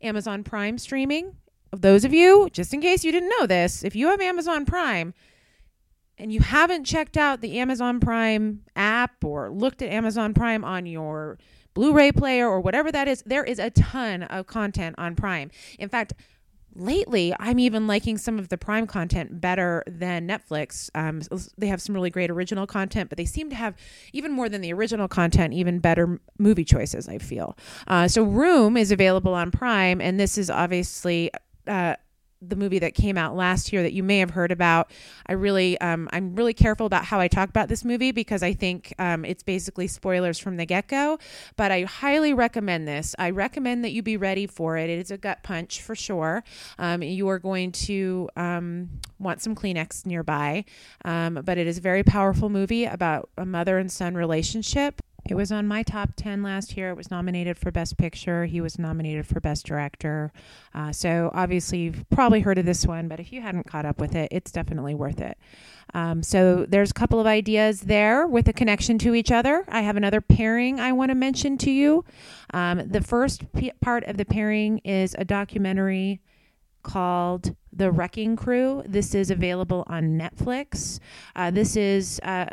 Amazon 0.00 0.44
Prime 0.44 0.78
streaming. 0.78 1.36
Of 1.72 1.80
those 1.80 2.04
of 2.04 2.14
you, 2.14 2.48
just 2.52 2.72
in 2.72 2.80
case 2.80 3.04
you 3.04 3.10
didn't 3.10 3.32
know 3.38 3.46
this, 3.46 3.82
if 3.82 3.96
you 3.96 4.06
have 4.08 4.20
Amazon 4.20 4.64
Prime, 4.64 5.12
and 6.18 6.32
you 6.32 6.40
haven't 6.40 6.84
checked 6.84 7.16
out 7.16 7.40
the 7.40 7.58
Amazon 7.58 8.00
Prime 8.00 8.60
app 8.76 9.24
or 9.24 9.50
looked 9.50 9.82
at 9.82 9.90
Amazon 9.90 10.34
Prime 10.34 10.64
on 10.64 10.86
your 10.86 11.38
Blu-ray 11.74 12.12
player 12.12 12.48
or 12.48 12.60
whatever 12.60 12.92
that 12.92 13.08
is, 13.08 13.22
there 13.26 13.44
is 13.44 13.58
a 13.58 13.70
ton 13.70 14.22
of 14.24 14.46
content 14.46 14.94
on 14.96 15.16
Prime. 15.16 15.50
In 15.78 15.88
fact, 15.88 16.12
lately 16.76 17.34
I'm 17.40 17.58
even 17.58 17.86
liking 17.86 18.16
some 18.16 18.38
of 18.38 18.48
the 18.48 18.56
Prime 18.56 18.86
content 18.86 19.40
better 19.40 19.82
than 19.86 20.28
Netflix. 20.28 20.88
Um, 20.94 21.20
they 21.58 21.66
have 21.66 21.82
some 21.82 21.94
really 21.94 22.10
great 22.10 22.30
original 22.30 22.66
content, 22.66 23.08
but 23.08 23.18
they 23.18 23.24
seem 23.24 23.50
to 23.50 23.56
have 23.56 23.74
even 24.12 24.32
more 24.32 24.48
than 24.48 24.60
the 24.60 24.72
original 24.72 25.08
content, 25.08 25.52
even 25.52 25.78
better 25.80 26.20
movie 26.38 26.64
choices. 26.64 27.08
I 27.08 27.18
feel. 27.18 27.56
Uh, 27.88 28.08
so 28.08 28.22
Room 28.22 28.76
is 28.76 28.92
available 28.92 29.34
on 29.34 29.50
Prime, 29.50 30.00
and 30.00 30.18
this 30.18 30.38
is 30.38 30.50
obviously. 30.50 31.30
Uh, 31.66 31.96
the 32.40 32.56
movie 32.56 32.78
that 32.78 32.94
came 32.94 33.16
out 33.16 33.34
last 33.34 33.72
year 33.72 33.82
that 33.82 33.92
you 33.92 34.02
may 34.02 34.18
have 34.18 34.30
heard 34.30 34.52
about. 34.52 34.90
I 35.26 35.32
really, 35.32 35.80
um, 35.80 36.08
I'm 36.12 36.34
really 36.34 36.54
careful 36.54 36.86
about 36.86 37.04
how 37.04 37.20
I 37.20 37.28
talk 37.28 37.48
about 37.48 37.68
this 37.68 37.84
movie 37.84 38.12
because 38.12 38.42
I 38.42 38.52
think 38.52 38.94
um, 38.98 39.24
it's 39.24 39.42
basically 39.42 39.86
spoilers 39.86 40.38
from 40.38 40.56
the 40.56 40.66
get 40.66 40.88
go. 40.88 41.18
But 41.56 41.72
I 41.72 41.82
highly 41.82 42.34
recommend 42.34 42.86
this. 42.86 43.14
I 43.18 43.30
recommend 43.30 43.84
that 43.84 43.92
you 43.92 44.02
be 44.02 44.16
ready 44.16 44.46
for 44.46 44.76
it. 44.76 44.90
It 44.90 44.98
is 44.98 45.10
a 45.10 45.18
gut 45.18 45.42
punch 45.42 45.80
for 45.80 45.94
sure. 45.94 46.44
Um, 46.78 47.02
you 47.02 47.28
are 47.28 47.38
going 47.38 47.72
to 47.72 48.28
um, 48.36 48.90
want 49.18 49.40
some 49.42 49.54
Kleenex 49.54 50.06
nearby, 50.06 50.64
um, 51.04 51.40
but 51.44 51.58
it 51.58 51.66
is 51.66 51.78
a 51.78 51.80
very 51.80 52.02
powerful 52.02 52.48
movie 52.48 52.84
about 52.84 53.30
a 53.38 53.46
mother 53.46 53.78
and 53.78 53.90
son 53.90 54.14
relationship. 54.14 55.00
It 55.26 55.34
was 55.34 55.50
on 55.50 55.66
my 55.66 55.82
top 55.82 56.10
10 56.16 56.42
last 56.42 56.76
year. 56.76 56.90
It 56.90 56.96
was 56.96 57.10
nominated 57.10 57.56
for 57.56 57.70
Best 57.70 57.96
Picture. 57.96 58.44
He 58.44 58.60
was 58.60 58.78
nominated 58.78 59.26
for 59.26 59.40
Best 59.40 59.64
Director. 59.64 60.32
Uh, 60.74 60.92
so, 60.92 61.30
obviously, 61.32 61.78
you've 61.78 62.04
probably 62.10 62.40
heard 62.40 62.58
of 62.58 62.66
this 62.66 62.86
one, 62.86 63.08
but 63.08 63.20
if 63.20 63.32
you 63.32 63.40
hadn't 63.40 63.64
caught 63.64 63.86
up 63.86 64.00
with 64.00 64.14
it, 64.14 64.28
it's 64.30 64.52
definitely 64.52 64.94
worth 64.94 65.20
it. 65.20 65.38
Um, 65.94 66.22
so, 66.22 66.66
there's 66.68 66.90
a 66.90 66.94
couple 66.94 67.20
of 67.20 67.26
ideas 67.26 67.82
there 67.82 68.26
with 68.26 68.48
a 68.48 68.52
connection 68.52 68.98
to 68.98 69.14
each 69.14 69.32
other. 69.32 69.64
I 69.68 69.80
have 69.80 69.96
another 69.96 70.20
pairing 70.20 70.78
I 70.78 70.92
want 70.92 71.10
to 71.10 71.14
mention 71.14 71.56
to 71.58 71.70
you. 71.70 72.04
Um, 72.52 72.86
the 72.86 73.00
first 73.00 73.50
p- 73.54 73.72
part 73.80 74.04
of 74.04 74.18
the 74.18 74.26
pairing 74.26 74.78
is 74.84 75.14
a 75.18 75.24
documentary 75.24 76.20
called 76.82 77.56
The 77.72 77.90
Wrecking 77.90 78.36
Crew. 78.36 78.82
This 78.86 79.14
is 79.14 79.30
available 79.30 79.84
on 79.86 80.18
Netflix. 80.18 81.00
Uh, 81.34 81.50
this 81.50 81.76
is. 81.76 82.20
Uh, 82.22 82.46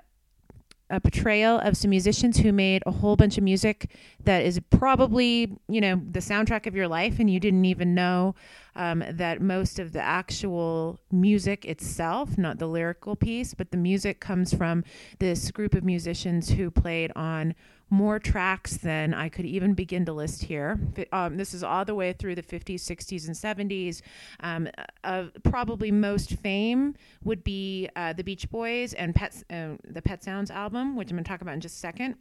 a 0.91 0.99
portrayal 0.99 1.57
of 1.59 1.77
some 1.77 1.89
musicians 1.89 2.37
who 2.37 2.51
made 2.51 2.83
a 2.85 2.91
whole 2.91 3.15
bunch 3.15 3.37
of 3.37 3.43
music 3.43 3.89
that 4.23 4.43
is 4.43 4.59
probably 4.69 5.57
you 5.67 5.81
know 5.81 5.99
the 6.11 6.19
soundtrack 6.19 6.67
of 6.67 6.75
your 6.75 6.87
life 6.87 7.19
and 7.19 7.31
you 7.31 7.39
didn't 7.39 7.65
even 7.65 7.95
know 7.95 8.35
um, 8.75 9.03
that 9.09 9.41
most 9.41 9.79
of 9.79 9.93
the 9.93 10.01
actual 10.01 10.99
music 11.11 11.65
itself 11.65 12.37
not 12.37 12.59
the 12.59 12.67
lyrical 12.67 13.15
piece 13.15 13.53
but 13.53 13.71
the 13.71 13.77
music 13.77 14.19
comes 14.19 14.53
from 14.53 14.83
this 15.19 15.49
group 15.49 15.73
of 15.73 15.83
musicians 15.83 16.49
who 16.49 16.69
played 16.69 17.11
on 17.15 17.55
more 17.91 18.19
tracks 18.19 18.77
than 18.77 19.13
I 19.13 19.27
could 19.27 19.45
even 19.45 19.73
begin 19.73 20.05
to 20.05 20.13
list 20.13 20.43
here. 20.43 20.79
Um, 21.11 21.35
this 21.35 21.53
is 21.53 21.61
all 21.61 21.83
the 21.83 21.93
way 21.93 22.13
through 22.13 22.35
the 22.35 22.41
50s, 22.41 22.75
60s, 22.75 23.27
and 23.27 23.69
70s. 23.69 24.01
Um, 24.39 24.69
uh, 25.03 25.25
probably 25.43 25.91
most 25.91 26.31
fame 26.37 26.95
would 27.23 27.43
be 27.43 27.89
uh, 27.97 28.13
the 28.13 28.23
Beach 28.23 28.49
Boys 28.49 28.93
and 28.93 29.13
Pet, 29.13 29.43
uh, 29.49 29.75
the 29.83 30.01
Pet 30.01 30.23
Sounds 30.23 30.49
album, 30.49 30.95
which 30.95 31.11
I'm 31.11 31.17
going 31.17 31.25
to 31.25 31.29
talk 31.29 31.41
about 31.41 31.53
in 31.53 31.59
just 31.59 31.75
a 31.75 31.79
second. 31.79 32.15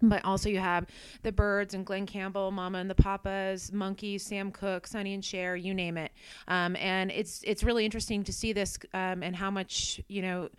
But 0.00 0.24
also 0.24 0.48
you 0.48 0.60
have 0.60 0.86
the 1.24 1.32
Byrds 1.32 1.74
and 1.74 1.84
Glen 1.84 2.06
Campbell, 2.06 2.52
Mama 2.52 2.78
and 2.78 2.88
the 2.88 2.94
Papas, 2.94 3.72
Monkees, 3.72 4.20
Sam 4.20 4.52
Cooke, 4.52 4.86
Sonny 4.86 5.12
and 5.12 5.24
Cher, 5.24 5.56
you 5.56 5.74
name 5.74 5.98
it. 5.98 6.12
Um, 6.46 6.76
and 6.76 7.10
it's 7.10 7.42
it's 7.42 7.64
really 7.64 7.84
interesting 7.84 8.22
to 8.22 8.32
see 8.32 8.52
this 8.52 8.78
um, 8.94 9.24
and 9.24 9.34
how 9.34 9.50
much 9.50 10.00
you 10.06 10.22
know 10.22 10.50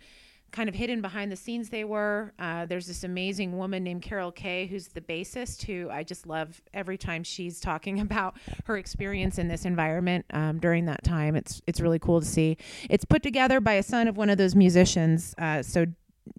kind 0.52 0.68
of 0.68 0.74
hidden 0.74 1.00
behind 1.00 1.30
the 1.30 1.36
scenes 1.36 1.68
they 1.68 1.84
were. 1.84 2.32
Uh, 2.38 2.66
there's 2.66 2.86
this 2.86 3.04
amazing 3.04 3.56
woman 3.56 3.84
named 3.84 4.02
Carol 4.02 4.32
Kaye, 4.32 4.66
who's 4.66 4.88
the 4.88 5.00
bassist, 5.00 5.62
who 5.62 5.88
I 5.90 6.02
just 6.02 6.26
love 6.26 6.60
every 6.74 6.98
time 6.98 7.22
she's 7.22 7.60
talking 7.70 8.00
about 8.00 8.36
her 8.64 8.76
experience 8.76 9.38
in 9.38 9.48
this 9.48 9.64
environment 9.64 10.24
um, 10.32 10.58
during 10.58 10.86
that 10.86 11.04
time. 11.04 11.36
It's 11.36 11.60
it's 11.66 11.80
really 11.80 11.98
cool 11.98 12.20
to 12.20 12.26
see. 12.26 12.56
It's 12.88 13.04
put 13.04 13.22
together 13.22 13.60
by 13.60 13.74
a 13.74 13.82
son 13.82 14.08
of 14.08 14.16
one 14.16 14.30
of 14.30 14.38
those 14.38 14.54
musicians. 14.54 15.34
Uh, 15.38 15.62
so 15.62 15.86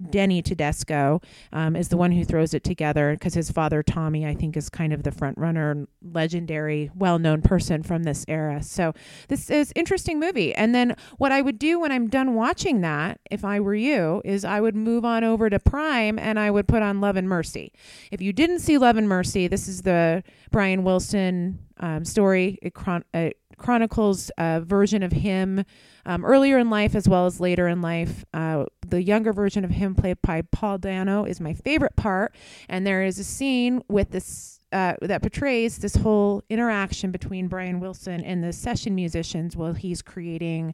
Denny 0.09 0.41
Tedesco 0.41 1.21
um, 1.51 1.75
is 1.75 1.89
the 1.89 1.97
one 1.97 2.11
who 2.11 2.23
throws 2.23 2.53
it 2.53 2.63
together 2.63 3.11
because 3.13 3.33
his 3.33 3.51
father 3.51 3.83
Tommy, 3.83 4.25
I 4.25 4.33
think, 4.33 4.55
is 4.55 4.69
kind 4.69 4.93
of 4.93 5.03
the 5.03 5.11
front 5.11 5.37
runner, 5.37 5.87
legendary, 6.01 6.89
well-known 6.95 7.41
person 7.41 7.83
from 7.83 8.03
this 8.03 8.25
era. 8.27 8.63
So 8.63 8.93
this 9.27 9.49
is 9.49 9.73
interesting 9.75 10.19
movie. 10.19 10.53
And 10.55 10.73
then 10.73 10.95
what 11.17 11.31
I 11.31 11.41
would 11.41 11.59
do 11.59 11.79
when 11.79 11.91
I'm 11.91 12.07
done 12.07 12.35
watching 12.35 12.81
that, 12.81 13.19
if 13.29 13.43
I 13.43 13.59
were 13.59 13.75
you, 13.75 14.21
is 14.23 14.45
I 14.45 14.61
would 14.61 14.75
move 14.75 15.03
on 15.03 15.23
over 15.23 15.49
to 15.49 15.59
Prime 15.59 16.17
and 16.17 16.39
I 16.39 16.51
would 16.51 16.67
put 16.67 16.81
on 16.81 17.01
Love 17.01 17.17
and 17.17 17.27
Mercy. 17.27 17.73
If 18.11 18.21
you 18.21 18.33
didn't 18.33 18.59
see 18.59 18.77
Love 18.77 18.97
and 18.97 19.09
Mercy, 19.09 19.47
this 19.47 19.67
is 19.67 19.81
the 19.81 20.23
Brian 20.51 20.83
Wilson 20.83 21.59
um, 21.79 22.05
story. 22.05 22.59
It, 22.61 22.73
chron- 22.73 23.05
it 23.13 23.37
chronicles 23.61 24.31
version 24.37 25.03
of 25.03 25.11
him 25.11 25.63
um, 26.05 26.25
earlier 26.25 26.57
in 26.57 26.69
life 26.69 26.95
as 26.95 27.07
well 27.07 27.25
as 27.25 27.39
later 27.39 27.67
in 27.67 27.81
life. 27.81 28.25
Uh, 28.33 28.65
the 28.87 29.01
younger 29.01 29.33
version 29.33 29.63
of 29.63 29.71
him, 29.71 29.95
played 29.95 30.21
by 30.21 30.41
Paul 30.41 30.77
Dano, 30.77 31.25
is 31.25 31.39
my 31.39 31.53
favorite 31.53 31.95
part. 31.95 32.35
And 32.67 32.85
there 32.85 33.03
is 33.03 33.19
a 33.19 33.23
scene 33.23 33.83
with 33.87 34.11
this. 34.11 34.57
Uh, 34.73 34.95
that 35.01 35.21
portrays 35.21 35.79
this 35.79 35.97
whole 35.97 36.45
interaction 36.49 37.11
between 37.11 37.49
Brian 37.49 37.81
Wilson 37.81 38.23
and 38.23 38.41
the 38.41 38.53
session 38.53 38.95
musicians 38.95 39.53
while 39.57 39.73
he's 39.73 40.01
creating 40.01 40.73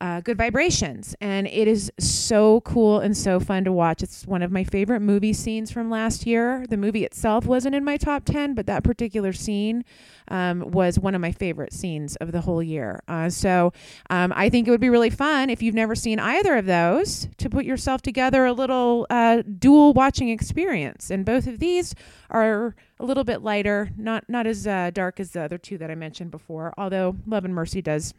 uh, 0.00 0.20
Good 0.20 0.38
Vibrations. 0.38 1.14
And 1.20 1.46
it 1.46 1.68
is 1.68 1.90
so 1.98 2.60
cool 2.62 3.00
and 3.00 3.16
so 3.16 3.40
fun 3.40 3.64
to 3.64 3.72
watch. 3.72 4.02
It's 4.02 4.26
one 4.26 4.42
of 4.42 4.50
my 4.50 4.64
favorite 4.64 5.00
movie 5.00 5.32
scenes 5.32 5.70
from 5.70 5.90
last 5.90 6.26
year. 6.26 6.64
The 6.68 6.76
movie 6.76 7.04
itself 7.04 7.46
wasn't 7.46 7.74
in 7.74 7.84
my 7.84 7.96
top 7.96 8.24
10, 8.24 8.54
but 8.54 8.66
that 8.66 8.84
particular 8.84 9.32
scene 9.32 9.84
um, 10.28 10.70
was 10.70 10.98
one 10.98 11.14
of 11.14 11.20
my 11.20 11.32
favorite 11.32 11.72
scenes 11.72 12.16
of 12.16 12.32
the 12.32 12.40
whole 12.42 12.62
year. 12.62 13.00
Uh, 13.08 13.30
so 13.30 13.72
um, 14.10 14.32
I 14.36 14.48
think 14.48 14.68
it 14.68 14.70
would 14.70 14.80
be 14.80 14.90
really 14.90 15.10
fun 15.10 15.50
if 15.50 15.62
you've 15.62 15.74
never 15.74 15.94
seen 15.94 16.18
either 16.18 16.56
of 16.56 16.66
those 16.66 17.28
to 17.38 17.48
put 17.48 17.64
yourself 17.64 18.02
together 18.02 18.44
a 18.44 18.52
little 18.52 19.06
uh, 19.10 19.42
dual 19.58 19.92
watching 19.92 20.28
experience. 20.28 21.10
And 21.10 21.24
both 21.24 21.46
of 21.46 21.58
these 21.58 21.94
are 22.30 22.74
a 23.00 23.04
little 23.04 23.24
bit 23.24 23.42
lighter, 23.42 23.90
not, 23.96 24.28
not 24.28 24.46
as 24.46 24.66
uh, 24.66 24.90
dark 24.92 25.20
as 25.20 25.30
the 25.30 25.42
other 25.42 25.58
two 25.58 25.78
that 25.78 25.90
I 25.90 25.94
mentioned 25.94 26.30
before, 26.30 26.74
although 26.76 27.16
Love 27.26 27.44
and 27.44 27.54
Mercy 27.54 27.80
does 27.80 28.12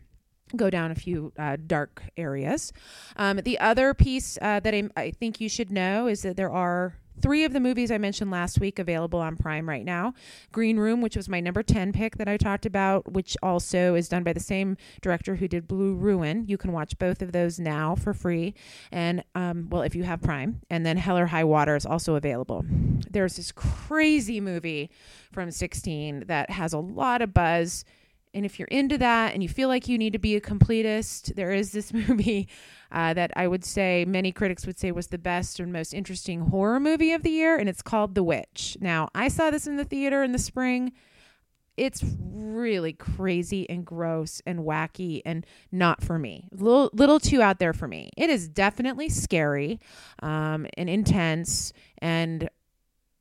go 0.56 0.70
down 0.70 0.92
a 0.92 0.96
few 0.96 1.32
uh, 1.38 1.58
dark 1.66 2.04
areas. 2.18 2.74
Um, 3.16 3.38
the 3.38 3.60
other 3.60 3.94
piece 3.94 4.38
uh, 4.42 4.60
that 4.60 4.74
I, 4.74 4.90
I, 4.96 5.12
think 5.12 5.40
you 5.40 5.50
should 5.50 5.72
know 5.72 6.08
is 6.08 6.24
that 6.24 6.38
there 6.38 6.52
are 6.52 6.96
three 7.22 7.44
of 7.44 7.54
the 7.54 7.60
movies 7.60 7.92
I 7.92 7.98
mentioned 7.98 8.32
last 8.32 8.60
week 8.60 8.80
available 8.80 9.20
on 9.20 9.36
Prime 9.36 9.68
right 9.68 9.84
now. 9.84 10.14
Green 10.52 10.78
Room, 10.78 11.02
which 11.02 11.16
was 11.16 11.28
my 11.28 11.40
number 11.40 11.64
10 11.64 11.92
pick 11.92 12.18
that 12.18 12.28
I 12.28 12.38
talked 12.38 12.66
about, 12.66 13.12
which 13.12 13.36
also 13.44 13.96
is 13.96 14.10
done 14.10 14.24
by 14.24 14.34
the 14.34 14.40
same 14.40 14.78
director 15.02 15.36
who 15.36 15.48
did 15.48 15.68
Blue 15.68 15.96
Ruin. 15.96 16.46
You 16.48 16.58
can 16.58 16.72
watch 16.72 16.98
both 16.98 17.22
of 17.22 17.32
those 17.32 17.60
now 17.60 17.96
for 17.96 18.14
free. 18.14 18.54
And, 18.92 19.24
um, 19.36 19.68
well, 19.70 19.82
if 19.82 19.96
you 19.96 20.04
have 20.04 20.22
Prime. 20.22 20.62
And 20.70 20.86
then 20.86 20.98
Hell 20.98 21.18
or 21.18 21.28
High 21.28 21.44
Water 21.44 21.76
is 21.76 21.86
also 21.86 22.16
available. 22.16 22.66
There's 23.10 23.36
this 23.36 23.52
crazy 23.52 24.40
movie 24.40 24.90
from 25.32 25.52
16 25.52 26.26
that 26.28 26.50
has 26.50 26.74
a 26.74 26.80
lot 26.80 27.22
of 27.22 27.34
buzz. 27.34 27.86
And 28.34 28.46
if 28.46 28.60
you're 28.60 28.68
into 28.68 28.98
that 29.00 29.34
and 29.34 29.42
you 29.42 29.50
feel 29.50 29.70
like 29.70 29.88
you 29.88 29.98
need 29.98 30.14
to 30.14 30.20
be 30.20 30.36
a 30.36 30.42
completist, 30.42 31.36
there 31.36 31.52
is 31.52 31.72
this 31.72 31.94
movie 31.94 32.48
uh, 32.92 33.14
that 33.14 33.32
I 33.36 33.48
would 33.48 33.66
say 33.66 34.06
many 34.08 34.32
critics 34.32 34.66
would 34.66 34.80
say 34.80 34.92
was 34.92 35.08
the 35.08 35.18
best 35.18 35.60
and 35.60 35.74
most 35.74 35.94
interesting 35.94 36.42
horror 36.42 36.80
movie 36.80 37.14
of 37.14 37.24
the 37.24 37.30
year, 37.32 37.56
and 37.58 37.70
it's 37.70 37.82
called 37.82 38.16
The 38.16 38.24
Witch. 38.24 38.78
Now, 38.80 39.10
I 39.14 39.28
saw 39.28 39.52
this 39.52 39.68
in 39.68 39.78
the 39.78 39.86
theater 39.86 40.24
in 40.24 40.32
the 40.32 40.40
spring. 40.40 40.94
It's 41.78 42.04
really 42.20 42.92
crazy 42.92 43.70
and 43.70 43.86
gross 43.86 44.42
and 44.46 44.60
wacky 44.60 45.22
and 45.26 45.46
not 45.72 46.04
for 46.04 46.20
me. 46.20 46.50
Little, 46.52 46.90
little 46.94 47.22
too 47.22 47.42
out 47.42 47.60
there 47.60 47.72
for 47.72 47.88
me. 47.88 48.10
It 48.18 48.30
is 48.30 48.50
definitely 48.50 49.08
scary 49.08 49.80
um, 50.22 50.68
and 50.78 50.90
intense 50.90 51.72
and 52.00 52.50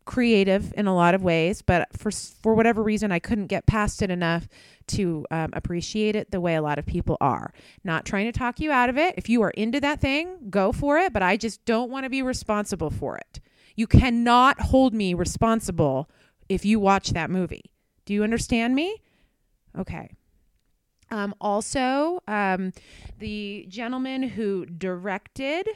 creative 0.09 0.73
in 0.75 0.87
a 0.87 0.95
lot 0.95 1.15
of 1.15 1.23
ways, 1.23 1.61
but 1.61 1.87
for 1.97 2.11
for 2.11 2.55
whatever 2.55 2.83
reason, 2.83 3.13
I 3.13 3.19
couldn't 3.19 3.49
get 3.49 3.67
past 3.67 4.01
it 4.01 4.11
enough 4.11 4.49
to 4.89 5.27
um, 5.31 5.51
appreciate 5.53 6.17
it 6.17 6.31
the 6.31 6.41
way 6.41 6.55
a 6.55 6.63
lot 6.63 6.79
of 6.79 6.87
people 6.87 7.19
are. 7.21 7.53
Not 7.85 8.07
trying 8.07 8.25
to 8.25 8.37
talk 8.37 8.59
you 8.59 8.73
out 8.73 8.89
of 8.89 8.97
it. 8.97 9.15
If 9.19 9.29
you 9.29 9.43
are 9.43 9.51
into 9.51 9.81
that 9.83 10.01
thing, 10.01 10.49
go 10.49 10.73
for 10.73 10.97
it. 10.97 11.13
But 11.13 11.23
I 11.23 11.37
just 11.37 11.63
don't 11.67 11.91
want 11.91 12.05
to 12.05 12.11
be 12.11 12.23
responsible 12.23 12.89
for 12.89 13.19
it. 13.19 13.41
You 13.77 13.87
cannot 13.87 14.59
hold 14.61 14.95
me 14.95 15.13
responsible 15.13 16.09
if 16.49 16.65
you 16.65 16.81
watch 16.81 17.11
that 17.11 17.29
movie. 17.29 17.71
Do 18.07 18.15
you 18.15 18.25
understand 18.25 18.75
me? 18.75 19.03
Okay. 19.79 20.17
Um, 21.11 21.35
also, 21.39 22.23
um, 22.27 22.73
the 23.19 23.67
gentleman 23.69 24.23
who 24.23 24.65
directed 24.65 25.69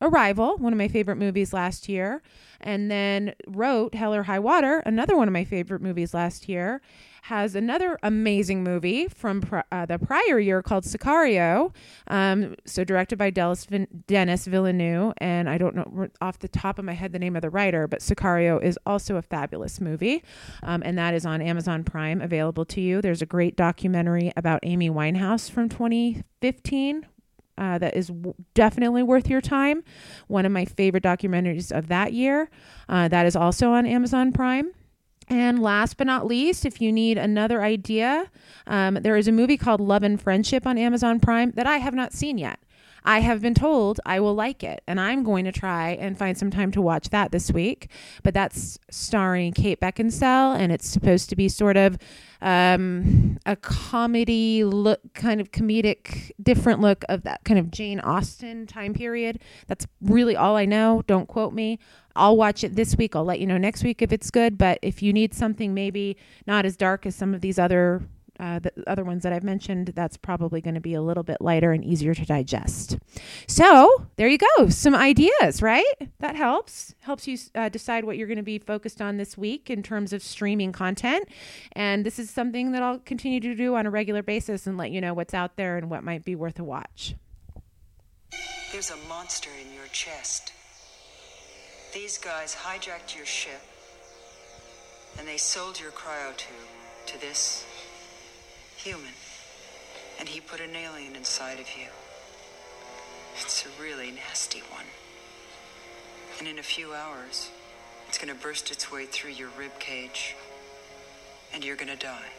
Arrival, 0.00 0.56
one 0.58 0.72
of 0.72 0.76
my 0.76 0.86
favorite 0.86 1.16
movies 1.16 1.52
last 1.52 1.88
year, 1.88 2.22
and 2.60 2.88
then 2.90 3.34
wrote 3.48 3.94
Hell 3.94 4.14
or 4.14 4.22
High 4.22 4.38
Water, 4.38 4.78
another 4.86 5.16
one 5.16 5.26
of 5.26 5.32
my 5.32 5.44
favorite 5.44 5.82
movies 5.82 6.14
last 6.14 6.48
year, 6.48 6.80
has 7.22 7.56
another 7.56 7.98
amazing 8.02 8.62
movie 8.62 9.08
from 9.08 9.40
pr- 9.40 9.58
uh, 9.72 9.86
the 9.86 9.98
prior 9.98 10.38
year 10.38 10.62
called 10.62 10.84
Sicario. 10.84 11.74
Um, 12.06 12.54
so 12.64 12.84
directed 12.84 13.18
by 13.18 13.30
Denis, 13.30 13.66
Denis 14.06 14.46
Villeneuve, 14.46 15.14
and 15.18 15.50
I 15.50 15.58
don't 15.58 15.74
know 15.74 16.08
off 16.20 16.38
the 16.38 16.48
top 16.48 16.78
of 16.78 16.84
my 16.84 16.94
head 16.94 17.12
the 17.12 17.18
name 17.18 17.34
of 17.34 17.42
the 17.42 17.50
writer, 17.50 17.88
but 17.88 17.98
Sicario 17.98 18.62
is 18.62 18.78
also 18.86 19.16
a 19.16 19.22
fabulous 19.22 19.80
movie, 19.80 20.22
um, 20.62 20.80
and 20.84 20.96
that 20.96 21.12
is 21.12 21.26
on 21.26 21.42
Amazon 21.42 21.82
Prime, 21.82 22.20
available 22.20 22.64
to 22.66 22.80
you. 22.80 23.02
There's 23.02 23.22
a 23.22 23.26
great 23.26 23.56
documentary 23.56 24.32
about 24.36 24.60
Amy 24.62 24.90
Winehouse 24.90 25.50
from 25.50 25.68
2015 25.68 27.04
uh, 27.58 27.78
that 27.78 27.96
is 27.96 28.08
w- 28.08 28.34
definitely 28.54 29.02
worth 29.02 29.28
your 29.28 29.40
time. 29.40 29.82
One 30.28 30.46
of 30.46 30.52
my 30.52 30.64
favorite 30.64 31.02
documentaries 31.02 31.76
of 31.76 31.88
that 31.88 32.12
year. 32.12 32.48
Uh, 32.88 33.08
that 33.08 33.26
is 33.26 33.36
also 33.36 33.70
on 33.72 33.84
Amazon 33.84 34.32
Prime. 34.32 34.72
And 35.28 35.60
last 35.60 35.98
but 35.98 36.06
not 36.06 36.26
least, 36.26 36.64
if 36.64 36.80
you 36.80 36.90
need 36.90 37.18
another 37.18 37.62
idea, 37.62 38.30
um, 38.66 38.94
there 38.94 39.16
is 39.16 39.28
a 39.28 39.32
movie 39.32 39.58
called 39.58 39.80
Love 39.80 40.02
and 40.02 40.20
Friendship 40.20 40.66
on 40.66 40.78
Amazon 40.78 41.20
Prime 41.20 41.52
that 41.52 41.66
I 41.66 41.76
have 41.76 41.94
not 41.94 42.14
seen 42.14 42.38
yet. 42.38 42.58
I 43.08 43.20
have 43.20 43.40
been 43.40 43.54
told 43.54 44.00
I 44.04 44.20
will 44.20 44.34
like 44.34 44.62
it, 44.62 44.82
and 44.86 45.00
I'm 45.00 45.22
going 45.22 45.46
to 45.46 45.50
try 45.50 45.92
and 45.92 46.18
find 46.18 46.36
some 46.36 46.50
time 46.50 46.70
to 46.72 46.82
watch 46.82 47.08
that 47.08 47.32
this 47.32 47.50
week. 47.50 47.88
But 48.22 48.34
that's 48.34 48.78
starring 48.90 49.54
Kate 49.54 49.80
Beckinsale, 49.80 50.54
and 50.58 50.70
it's 50.70 50.86
supposed 50.86 51.30
to 51.30 51.36
be 51.36 51.48
sort 51.48 51.78
of 51.78 51.96
um, 52.42 53.38
a 53.46 53.56
comedy 53.56 54.62
look, 54.62 55.00
kind 55.14 55.40
of 55.40 55.52
comedic, 55.52 56.32
different 56.42 56.80
look 56.80 57.02
of 57.08 57.22
that 57.22 57.44
kind 57.44 57.58
of 57.58 57.70
Jane 57.70 57.98
Austen 58.00 58.66
time 58.66 58.92
period. 58.92 59.40
That's 59.68 59.86
really 60.02 60.36
all 60.36 60.54
I 60.54 60.66
know. 60.66 61.02
Don't 61.06 61.28
quote 61.28 61.54
me. 61.54 61.78
I'll 62.14 62.36
watch 62.36 62.62
it 62.62 62.76
this 62.76 62.94
week. 62.94 63.16
I'll 63.16 63.24
let 63.24 63.40
you 63.40 63.46
know 63.46 63.56
next 63.56 63.84
week 63.84 64.02
if 64.02 64.12
it's 64.12 64.30
good. 64.30 64.58
But 64.58 64.80
if 64.82 65.02
you 65.02 65.14
need 65.14 65.32
something 65.32 65.72
maybe 65.72 66.18
not 66.46 66.66
as 66.66 66.76
dark 66.76 67.06
as 67.06 67.14
some 67.14 67.32
of 67.32 67.40
these 67.40 67.58
other 67.58 68.02
uh, 68.38 68.58
the 68.58 68.72
other 68.86 69.04
ones 69.04 69.22
that 69.22 69.32
I've 69.32 69.42
mentioned, 69.42 69.92
that's 69.94 70.16
probably 70.16 70.60
going 70.60 70.74
to 70.74 70.80
be 70.80 70.94
a 70.94 71.02
little 71.02 71.22
bit 71.22 71.38
lighter 71.40 71.72
and 71.72 71.84
easier 71.84 72.14
to 72.14 72.24
digest. 72.24 72.98
So 73.46 74.06
there 74.16 74.28
you 74.28 74.38
go, 74.38 74.68
some 74.68 74.94
ideas, 74.94 75.60
right? 75.60 75.84
That 76.20 76.36
helps 76.36 76.94
helps 77.00 77.26
you 77.26 77.38
uh, 77.54 77.68
decide 77.68 78.04
what 78.04 78.16
you're 78.16 78.26
going 78.26 78.36
to 78.36 78.42
be 78.42 78.58
focused 78.58 79.00
on 79.00 79.16
this 79.16 79.36
week 79.36 79.70
in 79.70 79.82
terms 79.82 80.12
of 80.12 80.22
streaming 80.22 80.72
content. 80.72 81.28
And 81.72 82.04
this 82.06 82.18
is 82.18 82.30
something 82.30 82.72
that 82.72 82.82
I'll 82.82 83.00
continue 83.00 83.40
to 83.40 83.54
do 83.54 83.74
on 83.74 83.86
a 83.86 83.90
regular 83.90 84.22
basis 84.22 84.66
and 84.66 84.76
let 84.76 84.90
you 84.90 85.00
know 85.00 85.14
what's 85.14 85.34
out 85.34 85.56
there 85.56 85.76
and 85.76 85.90
what 85.90 86.04
might 86.04 86.24
be 86.24 86.34
worth 86.34 86.58
a 86.58 86.64
watch. 86.64 87.14
There's 88.72 88.90
a 88.90 88.96
monster 89.08 89.50
in 89.60 89.74
your 89.74 89.86
chest. 89.92 90.52
These 91.94 92.18
guys 92.18 92.54
hijacked 92.54 93.16
your 93.16 93.26
ship 93.26 93.62
and 95.18 95.26
they 95.26 95.38
sold 95.38 95.80
your 95.80 95.90
cryo 95.90 96.36
tube 96.36 96.54
to 97.06 97.20
this 97.20 97.64
human. 98.78 99.12
And 100.18 100.28
he 100.28 100.40
put 100.40 100.60
an 100.60 100.74
alien 100.74 101.16
inside 101.16 101.60
of 101.60 101.66
you. 101.76 101.88
It's 103.40 103.66
a 103.66 103.82
really 103.82 104.10
nasty 104.10 104.60
one. 104.70 104.86
And 106.38 106.48
in 106.48 106.58
a 106.58 106.62
few 106.62 106.94
hours, 106.94 107.50
it's 108.08 108.18
going 108.18 108.34
to 108.34 108.40
burst 108.40 108.70
its 108.70 108.90
way 108.90 109.06
through 109.06 109.32
your 109.32 109.48
rib 109.58 109.78
cage. 109.78 110.36
And 111.52 111.64
you're 111.64 111.76
going 111.76 111.88
to 111.88 111.96
die. 111.96 112.30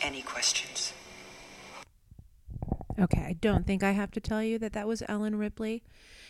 Any 0.00 0.22
questions? 0.22 0.92
Okay, 2.98 3.20
I 3.20 3.32
don't 3.40 3.66
think 3.66 3.82
I 3.82 3.92
have 3.92 4.10
to 4.12 4.20
tell 4.20 4.42
you 4.42 4.58
that 4.58 4.72
that 4.72 4.88
was 4.88 5.02
Ellen 5.08 5.36
Ripley. 5.36 5.82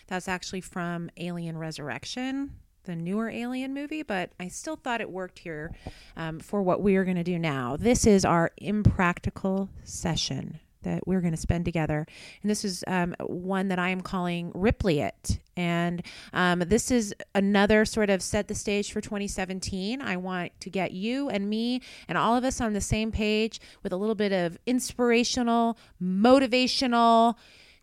That's 0.08 0.28
actually 0.28 0.62
from 0.62 1.10
Alien 1.16 1.56
Resurrection, 1.56 2.50
the 2.88 2.96
newer 2.96 3.28
Alien 3.28 3.74
movie, 3.74 4.02
but 4.02 4.30
I 4.40 4.48
still 4.48 4.76
thought 4.76 5.00
it 5.00 5.10
worked 5.10 5.40
here 5.40 5.72
um, 6.16 6.40
for 6.40 6.62
what 6.62 6.80
we 6.80 6.96
are 6.96 7.04
going 7.04 7.16
to 7.16 7.22
do 7.22 7.38
now. 7.38 7.76
This 7.76 8.06
is 8.06 8.24
our 8.24 8.50
impractical 8.56 9.68
session 9.84 10.58
that 10.82 11.06
we're 11.06 11.20
going 11.20 11.34
to 11.34 11.40
spend 11.40 11.66
together. 11.66 12.06
And 12.42 12.50
this 12.50 12.64
is 12.64 12.82
um, 12.86 13.14
one 13.20 13.68
that 13.68 13.78
I 13.78 13.90
am 13.90 14.00
calling 14.00 14.50
Ripley 14.54 15.00
It. 15.00 15.38
And 15.56 16.02
um, 16.32 16.60
this 16.60 16.90
is 16.90 17.14
another 17.34 17.84
sort 17.84 18.08
of 18.08 18.22
set 18.22 18.48
the 18.48 18.54
stage 18.54 18.90
for 18.90 19.00
2017. 19.00 20.00
I 20.00 20.16
want 20.16 20.58
to 20.60 20.70
get 20.70 20.92
you 20.92 21.28
and 21.28 21.50
me 21.50 21.82
and 22.08 22.16
all 22.16 22.36
of 22.36 22.44
us 22.44 22.60
on 22.60 22.72
the 22.72 22.80
same 22.80 23.12
page 23.12 23.60
with 23.82 23.92
a 23.92 23.96
little 23.96 24.14
bit 24.14 24.32
of 24.32 24.56
inspirational, 24.66 25.76
motivational, 26.02 27.34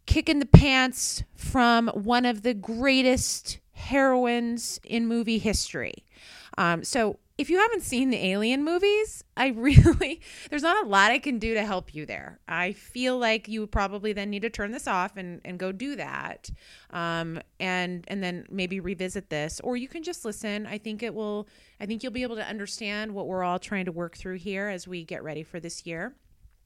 kick 0.08 0.30
in 0.30 0.40
the 0.40 0.46
pants 0.46 1.24
from 1.36 1.90
one 1.90 2.26
of 2.26 2.42
the 2.42 2.54
greatest 2.54 3.60
heroines 3.76 4.80
in 4.84 5.06
movie 5.06 5.38
history. 5.38 6.06
Um, 6.58 6.84
so 6.84 7.20
if 7.38 7.50
you 7.50 7.60
haven't 7.60 7.82
seen 7.82 8.10
the 8.10 8.26
Alien 8.28 8.64
movies, 8.64 9.24
I 9.36 9.48
really, 9.56 10.22
there's 10.50 10.64
not 10.64 10.86
a 10.86 10.88
lot 10.88 11.12
I 11.12 11.20
can 11.20 11.38
do 11.38 11.54
to 11.54 11.66
help 11.66 11.94
you 11.94 12.06
there. 12.06 12.40
I 12.48 12.72
feel 12.72 13.18
like 13.18 13.48
you 13.48 13.68
probably 13.68 14.14
then 14.14 14.30
need 14.30 14.44
to 14.44 14.50
turn 14.50 14.72
this 14.72 14.88
off 14.88 15.18
and, 15.18 15.42
and 15.44 15.60
go 15.60 15.72
do 15.72 15.98
that. 15.98 16.50
Um, 16.92 17.40
and, 17.60 18.06
and 18.08 18.24
then 18.24 18.46
maybe 18.50 18.80
revisit 18.80 19.30
this, 19.30 19.60
or 19.62 19.76
you 19.76 19.90
can 19.90 20.04
just 20.04 20.24
listen. 20.24 20.66
I 20.66 20.78
think 20.78 21.04
it 21.04 21.14
will, 21.14 21.48
I 21.80 21.86
think 21.86 22.04
you'll 22.04 22.14
be 22.14 22.24
able 22.24 22.38
to 22.38 22.48
understand 22.48 23.14
what 23.14 23.28
we're 23.28 23.44
all 23.44 23.60
trying 23.60 23.86
to 23.86 23.92
work 23.92 24.16
through 24.16 24.38
here 24.38 24.68
as 24.68 24.88
we 24.88 25.04
get 25.04 25.24
ready 25.24 25.44
for 25.44 25.60
this 25.60 25.86
year. 25.86 26.16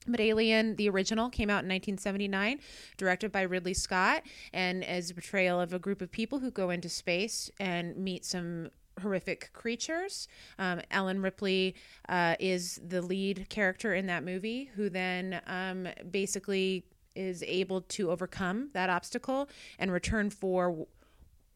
But 0.07 0.19
Alien, 0.19 0.75
the 0.75 0.89
original, 0.89 1.29
came 1.29 1.49
out 1.49 1.63
in 1.63 1.69
1979, 1.69 2.59
directed 2.97 3.31
by 3.31 3.41
Ridley 3.41 3.73
Scott, 3.73 4.23
and 4.53 4.83
as 4.83 5.11
a 5.11 5.13
portrayal 5.13 5.59
of 5.59 5.73
a 5.73 5.79
group 5.79 6.01
of 6.01 6.11
people 6.11 6.39
who 6.39 6.51
go 6.51 6.69
into 6.69 6.89
space 6.89 7.51
and 7.59 7.97
meet 7.97 8.25
some 8.25 8.69
horrific 9.01 9.51
creatures. 9.53 10.27
Um, 10.57 10.81
Ellen 10.91 11.21
Ripley 11.21 11.75
uh, 12.07 12.35
is 12.39 12.79
the 12.85 13.01
lead 13.01 13.47
character 13.49 13.93
in 13.93 14.07
that 14.07 14.23
movie, 14.23 14.71
who 14.75 14.89
then 14.89 15.41
um, 15.47 15.87
basically 16.09 16.85
is 17.15 17.43
able 17.43 17.81
to 17.81 18.11
overcome 18.11 18.69
that 18.73 18.89
obstacle 18.89 19.49
and 19.77 19.91
return 19.91 20.29
for 20.29 20.87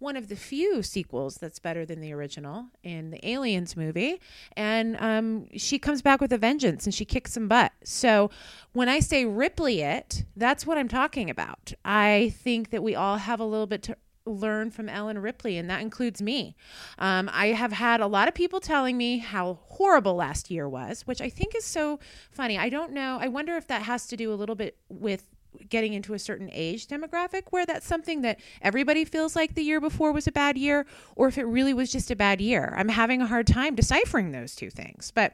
one 0.04 0.16
of 0.16 0.28
the 0.28 0.36
few 0.36 0.84
sequels 0.84 1.36
that's 1.36 1.60
better 1.60 1.86
than 1.86 2.02
the 2.02 2.14
original 2.14 2.68
in 2.84 3.10
the 3.10 3.28
Aliens 3.28 3.76
movie. 3.76 4.20
And 4.56 4.98
um, 5.00 5.48
she 5.58 5.80
comes 5.80 6.02
back 6.02 6.22
with 6.22 6.32
a 6.34 6.38
vengeance 6.38 6.86
and 6.86 6.94
she 6.94 7.06
kicks 7.06 7.34
some 7.34 7.48
butt. 7.48 7.72
So 7.84 8.30
when 8.74 8.90
I 8.90 9.00
say 9.00 9.26
Ripley 9.26 9.82
it, 9.82 10.26
that's 10.36 10.68
what 10.68 10.78
I'm 10.78 10.90
talking 10.90 11.30
about. 11.30 11.74
I 11.84 12.34
think 12.38 12.70
that 12.70 12.84
we 12.84 12.94
all 12.96 13.18
have 13.18 13.40
a 13.40 13.46
little 13.46 13.66
bit 13.68 13.82
to 13.84 13.98
learn 14.26 14.72
from 14.72 14.88
Ellen 14.88 15.20
Ripley, 15.20 15.58
and 15.58 15.70
that 15.70 15.82
includes 15.82 16.22
me. 16.22 16.56
Um, 16.98 17.30
I 17.34 17.48
have 17.48 17.74
had 17.74 18.00
a 18.00 18.08
lot 18.08 18.28
of 18.28 18.34
people 18.34 18.60
telling 18.60 18.98
me 18.98 19.18
how 19.18 19.60
horrible 19.64 20.16
last 20.16 20.50
year 20.50 20.68
was, 20.68 21.02
which 21.02 21.22
I 21.22 21.30
think 21.30 21.56
is 21.56 21.66
so 21.66 22.00
funny. 22.32 22.58
I 22.58 22.70
don't 22.70 22.94
know. 22.94 23.18
I 23.20 23.28
wonder 23.28 23.56
if 23.56 23.68
that 23.68 23.82
has 23.84 24.08
to 24.08 24.18
do 24.18 24.32
a 24.32 24.36
little 24.36 24.56
bit 24.56 24.78
with 24.90 25.26
getting 25.70 25.94
into 25.94 26.14
a 26.14 26.20
certain 26.20 26.50
age 26.52 26.88
demographic 26.88 27.44
where 27.50 27.66
that's 27.66 27.86
something 27.86 28.22
that 28.22 28.40
everybody 28.62 29.06
feels 29.06 29.36
like 29.36 29.56
the 29.56 29.64
year 29.64 29.82
before 29.82 30.12
was 30.12 30.28
a 30.28 30.32
bad 30.32 30.58
year 30.58 30.86
or 31.16 31.28
if 31.28 31.38
it 31.38 31.46
really 31.46 31.74
was 31.74 31.92
just 31.92 32.12
a 32.12 32.16
bad 32.16 32.42
year. 32.42 32.74
I'm 32.78 32.90
having 32.90 33.22
a 33.22 33.28
hard 33.28 33.48
time 33.48 33.76
deciphering 33.76 34.32
those 34.32 34.56
two 34.56 34.70
things. 34.70 35.12
But 35.12 35.34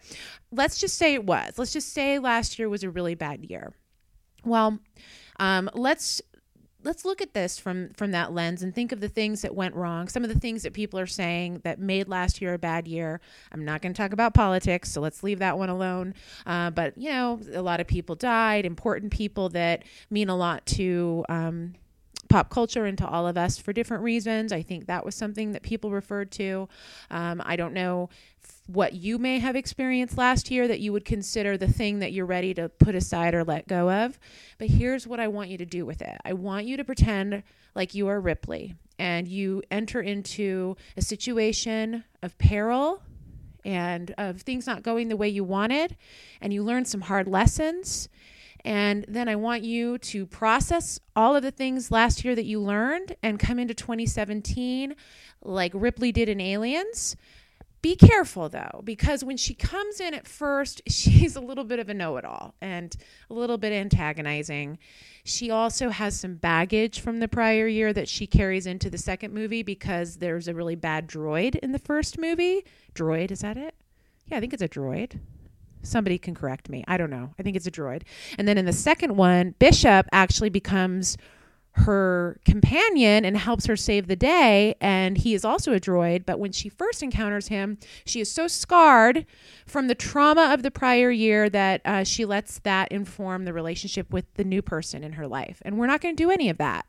let's 0.52 0.80
just 0.80 0.98
say 0.98 1.14
it 1.14 1.26
was. 1.26 1.58
Let's 1.58 1.74
just 1.74 1.94
say 1.94 2.20
last 2.20 2.60
year 2.60 2.70
was 2.70 2.84
a 2.84 2.90
really 2.90 3.16
bad 3.16 3.46
year. 3.46 3.74
Well, 4.46 4.80
um, 5.40 5.70
let's 5.74 6.22
let's 6.84 7.04
look 7.06 7.22
at 7.22 7.34
this 7.34 7.60
from 7.60 7.90
from 7.94 8.12
that 8.12 8.34
lens 8.34 8.64
and 8.64 8.74
think 8.74 8.92
of 8.92 9.00
the 9.00 9.10
things 9.10 9.42
that 9.42 9.54
went 9.54 9.76
wrong 9.76 10.08
some 10.08 10.24
of 10.24 10.34
the 10.34 10.40
things 10.40 10.64
that 10.64 10.74
people 10.74 11.00
are 11.00 11.08
saying 11.08 11.60
that 11.64 11.80
made 11.80 12.08
last 12.08 12.42
year 12.42 12.54
a 12.54 12.58
bad 12.58 12.88
year. 12.88 13.20
I'm 13.52 13.66
not 13.66 13.82
going 13.82 13.94
to 13.94 13.98
talk 13.98 14.14
about 14.14 14.34
politics 14.34 14.92
so 14.92 15.02
let's 15.02 15.24
leave 15.24 15.40
that 15.40 15.58
one 15.58 15.70
alone. 15.70 16.14
Uh, 16.46 16.70
but 16.70 16.98
you 16.98 17.10
know 17.10 17.40
a 17.54 17.62
lot 17.62 17.80
of 17.80 17.88
people 17.88 18.16
died 18.16 18.66
important 18.66 19.12
people 19.12 19.50
that 19.50 19.84
mean 20.10 20.30
a 20.30 20.36
lot 20.36 20.66
to 20.68 21.26
um, 21.30 21.74
pop 22.30 22.50
culture 22.50 22.86
and 22.86 22.98
to 22.98 23.08
all 23.08 23.28
of 23.28 23.38
us 23.38 23.58
for 23.58 23.74
different 23.74 24.04
reasons. 24.04 24.54
I 24.54 24.62
think 24.62 24.86
that 24.86 25.04
was 25.04 25.16
something 25.16 25.52
that 25.52 25.64
people 25.64 25.92
referred 25.92 26.32
to. 26.34 26.70
Um, 27.10 27.42
I 27.44 27.56
don't 27.56 27.74
know 27.74 28.10
what 28.68 28.94
you 28.94 29.18
may 29.18 29.40
have 29.40 29.56
experienced 29.56 30.18
last 30.18 30.52
year 30.52 30.68
that 30.68 30.80
you 30.80 30.94
would 30.94 31.04
consider 31.04 31.58
the 31.58 31.68
thing 31.68 32.00
that 32.00 32.14
you're 32.14 32.26
ready 32.26 32.54
to 32.54 32.70
put 32.70 32.94
aside 32.94 33.34
or 33.34 33.44
let 33.44 33.68
go 33.68 33.90
of. 33.90 34.20
But 34.60 34.68
here's 34.68 35.08
what 35.08 35.20
I 35.20 35.28
want 35.28 35.50
you 35.50 35.58
to 35.58 35.66
do 35.66 35.86
with 35.86 36.02
it 36.02 36.18
I 36.24 36.34
want 36.34 36.66
you 36.66 36.78
to 36.78 36.84
pretend 36.84 37.44
like 37.76 37.96
you 37.96 38.08
are 38.08 38.22
Ripley 38.22 38.76
and 39.00 39.28
you 39.28 39.64
enter 39.72 40.02
into 40.02 40.78
a 40.96 41.02
situation 41.02 42.04
of 42.22 42.38
peril 42.38 43.02
and 43.66 44.14
of 44.18 44.42
things 44.42 44.68
not 44.68 44.84
going 44.84 45.10
the 45.10 45.18
way 45.18 45.28
you 45.28 45.44
wanted, 45.44 45.96
and 46.42 46.54
you 46.54 46.64
learn 46.64 46.86
some 46.86 47.02
hard 47.02 47.28
lessons. 47.28 48.10
And 48.70 49.04
then 49.08 49.28
I 49.28 49.36
want 49.36 49.64
you 49.64 49.98
to 49.98 50.28
process 50.28 51.00
all 51.16 51.36
of 51.36 51.42
the 51.42 51.50
things 51.50 51.90
last 51.90 52.24
year 52.24 52.36
that 52.36 52.46
you 52.46 52.62
learned 52.62 53.16
and 53.24 53.40
come 53.40 53.58
into 53.58 53.74
2017 53.74 54.96
like 55.42 55.72
Ripley 55.74 56.12
did 56.12 56.30
in 56.30 56.40
Aliens 56.40 57.16
be 57.82 57.96
careful 57.96 58.50
though, 58.50 58.82
because 58.84 59.24
when 59.24 59.38
she 59.38 59.54
comes 59.54 60.00
in 60.00 60.14
at 60.14 60.28
first, 60.28 60.82
she's 60.88 61.36
a 61.36 61.42
little 61.42 61.64
bit 61.64 61.80
of 61.80 61.90
a 61.90 61.94
know 61.94 62.18
it 62.18 62.26
all 62.26 62.54
and 62.62 62.96
a 63.30 63.34
little 63.34 63.58
bit 63.58 63.72
antagonizing. 63.72 64.78
She 65.24 65.50
also 65.50 65.90
has 65.90 66.20
some 66.20 66.36
baggage 66.36 67.00
from 67.00 67.20
the 67.20 67.28
prior 67.28 67.68
year 67.68 67.94
that 67.94 68.08
she 68.08 68.28
carries 68.28 68.68
into 68.68 68.90
the 68.90 68.98
second 68.98 69.34
movie 69.34 69.64
because 69.64 70.18
there's 70.18 70.48
a 70.48 70.54
really 70.54 70.76
bad 70.76 71.08
droid 71.08 71.56
in 71.56 71.72
the 71.72 71.80
first 71.80 72.20
movie. 72.20 72.66
Droid, 72.94 73.32
is 73.32 73.40
that 73.40 73.58
it? 73.58 73.74
Yeah, 74.28 74.38
I 74.38 74.40
think 74.42 74.54
it's 74.54 74.62
a 74.62 74.70
droid. 74.70 75.20
Somebody 75.82 76.18
can 76.18 76.36
correct 76.36 76.70
me. 76.70 76.84
I 76.88 76.98
don't 76.98 77.10
know. 77.10 77.34
I 77.40 77.44
think 77.44 77.56
it's 77.56 77.68
a 77.68 77.72
droid. 77.72 78.04
And 78.38 78.48
then 78.48 78.58
in 78.58 78.66
the 78.66 78.74
second 78.74 79.16
one, 79.16 79.56
Bishop 79.60 80.08
actually 80.12 80.50
becomes 80.50 81.18
her 81.74 82.40
companion 82.46 83.24
and 83.24 83.38
helps 83.38 83.66
her 83.68 83.76
save 83.76 84.08
the 84.08 84.16
day. 84.16 84.76
And 84.82 85.18
he 85.18 85.34
is 85.34 85.46
also 85.46 85.74
a 85.74 85.80
droid. 85.80 86.26
But 86.26 86.40
when 86.40 86.52
she 86.52 86.68
first 86.68 87.02
encounters 87.02 87.48
him, 87.48 87.78
she 88.06 88.20
is 88.20 88.32
so 88.32 88.48
scarred 88.48 89.26
from 89.66 89.88
the 89.88 89.96
trauma 89.96 90.54
of 90.54 90.64
the 90.64 90.72
prior 90.72 91.12
year 91.12 91.50
that 91.50 91.82
uh, 91.86 92.04
she 92.04 92.26
lets 92.26 92.60
that 92.60 92.92
inform 92.92 93.46
the 93.46 93.54
relationship 93.54 94.12
with 94.12 94.26
the 94.34 94.44
new 94.44 94.62
person 94.62 95.04
in 95.04 95.14
her 95.14 95.28
life. 95.28 95.62
And 95.64 95.78
we're 95.78 95.88
not 95.88 96.02
going 96.02 96.16
to 96.16 96.24
do 96.24 96.32
any 96.32 96.50
of 96.50 96.58
that. 96.58 96.86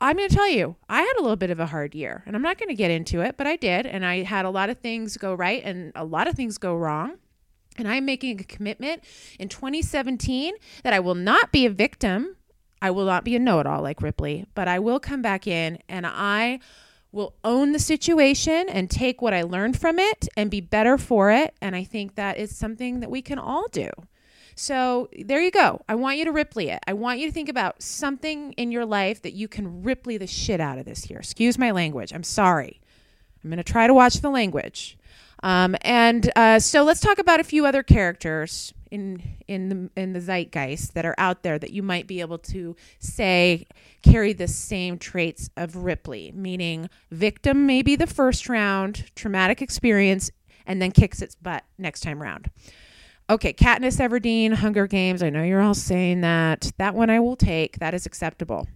I'm 0.00 0.16
going 0.16 0.28
to 0.28 0.34
tell 0.34 0.48
you, 0.48 0.76
I 0.88 1.02
had 1.02 1.16
a 1.18 1.22
little 1.22 1.36
bit 1.36 1.50
of 1.50 1.58
a 1.58 1.66
hard 1.66 1.92
year, 1.92 2.22
and 2.24 2.36
I'm 2.36 2.42
not 2.42 2.56
going 2.56 2.68
to 2.68 2.74
get 2.74 2.92
into 2.92 3.20
it, 3.20 3.36
but 3.36 3.48
I 3.48 3.56
did. 3.56 3.84
And 3.84 4.06
I 4.06 4.22
had 4.22 4.44
a 4.44 4.50
lot 4.50 4.70
of 4.70 4.78
things 4.78 5.16
go 5.16 5.34
right 5.34 5.60
and 5.64 5.90
a 5.96 6.04
lot 6.04 6.28
of 6.28 6.36
things 6.36 6.56
go 6.56 6.76
wrong. 6.76 7.16
And 7.78 7.88
I'm 7.88 8.04
making 8.04 8.40
a 8.40 8.44
commitment 8.44 9.02
in 9.38 9.48
2017 9.48 10.54
that 10.82 10.92
I 10.92 11.00
will 11.00 11.14
not 11.14 11.52
be 11.52 11.64
a 11.64 11.70
victim 11.70 12.36
I 12.80 12.90
will 12.90 13.04
not 13.04 13.24
be 13.24 13.34
a 13.36 13.38
know 13.38 13.60
it 13.60 13.66
all 13.66 13.82
like 13.82 14.02
Ripley, 14.02 14.46
but 14.54 14.68
I 14.68 14.78
will 14.78 15.00
come 15.00 15.22
back 15.22 15.46
in 15.46 15.78
and 15.88 16.06
I 16.06 16.60
will 17.10 17.34
own 17.42 17.72
the 17.72 17.78
situation 17.78 18.68
and 18.68 18.90
take 18.90 19.22
what 19.22 19.34
I 19.34 19.42
learned 19.42 19.78
from 19.80 19.98
it 19.98 20.28
and 20.36 20.50
be 20.50 20.60
better 20.60 20.98
for 20.98 21.30
it. 21.30 21.54
And 21.60 21.74
I 21.74 21.84
think 21.84 22.14
that 22.14 22.38
is 22.38 22.56
something 22.56 23.00
that 23.00 23.10
we 23.10 23.22
can 23.22 23.38
all 23.38 23.66
do. 23.68 23.90
So 24.54 25.08
there 25.24 25.40
you 25.40 25.50
go. 25.50 25.80
I 25.88 25.94
want 25.94 26.18
you 26.18 26.24
to 26.26 26.32
Ripley 26.32 26.68
it. 26.68 26.80
I 26.86 26.92
want 26.92 27.20
you 27.20 27.26
to 27.26 27.32
think 27.32 27.48
about 27.48 27.82
something 27.82 28.52
in 28.54 28.72
your 28.72 28.84
life 28.84 29.22
that 29.22 29.32
you 29.32 29.48
can 29.48 29.82
Ripley 29.82 30.18
the 30.18 30.26
shit 30.26 30.60
out 30.60 30.78
of 30.78 30.84
this 30.84 31.08
year. 31.08 31.20
Excuse 31.20 31.58
my 31.58 31.70
language. 31.70 32.12
I'm 32.12 32.24
sorry. 32.24 32.80
I'm 33.42 33.50
going 33.50 33.58
to 33.58 33.64
try 33.64 33.86
to 33.86 33.94
watch 33.94 34.20
the 34.20 34.30
language. 34.30 34.97
Um, 35.42 35.76
and 35.82 36.30
uh, 36.36 36.58
so 36.58 36.82
let's 36.82 37.00
talk 37.00 37.18
about 37.18 37.40
a 37.40 37.44
few 37.44 37.66
other 37.66 37.82
characters 37.82 38.72
in 38.90 39.22
in 39.46 39.68
the 39.68 40.00
in 40.00 40.12
the 40.12 40.20
zeitgeist 40.20 40.94
that 40.94 41.04
are 41.04 41.14
out 41.18 41.42
there 41.42 41.58
that 41.58 41.70
you 41.72 41.82
might 41.82 42.06
be 42.06 42.20
able 42.20 42.38
to 42.38 42.74
say 42.98 43.66
carry 44.02 44.32
the 44.32 44.48
same 44.48 44.98
traits 44.98 45.50
of 45.56 45.76
Ripley, 45.76 46.32
meaning 46.34 46.88
victim 47.10 47.66
maybe 47.66 47.96
the 47.96 48.06
first 48.06 48.48
round, 48.48 49.10
traumatic 49.14 49.60
experience, 49.62 50.30
and 50.66 50.80
then 50.80 50.90
kicks 50.90 51.22
its 51.22 51.34
butt 51.34 51.64
next 51.76 52.00
time 52.00 52.20
round. 52.22 52.50
Okay, 53.30 53.52
Katniss 53.52 54.00
Everdeen, 54.00 54.54
Hunger 54.54 54.86
Games. 54.86 55.22
I 55.22 55.28
know 55.28 55.42
you're 55.42 55.60
all 55.60 55.74
saying 55.74 56.22
that. 56.22 56.72
That 56.78 56.94
one 56.94 57.10
I 57.10 57.20
will 57.20 57.36
take. 57.36 57.78
That 57.78 57.92
is 57.92 58.06
acceptable. 58.06 58.66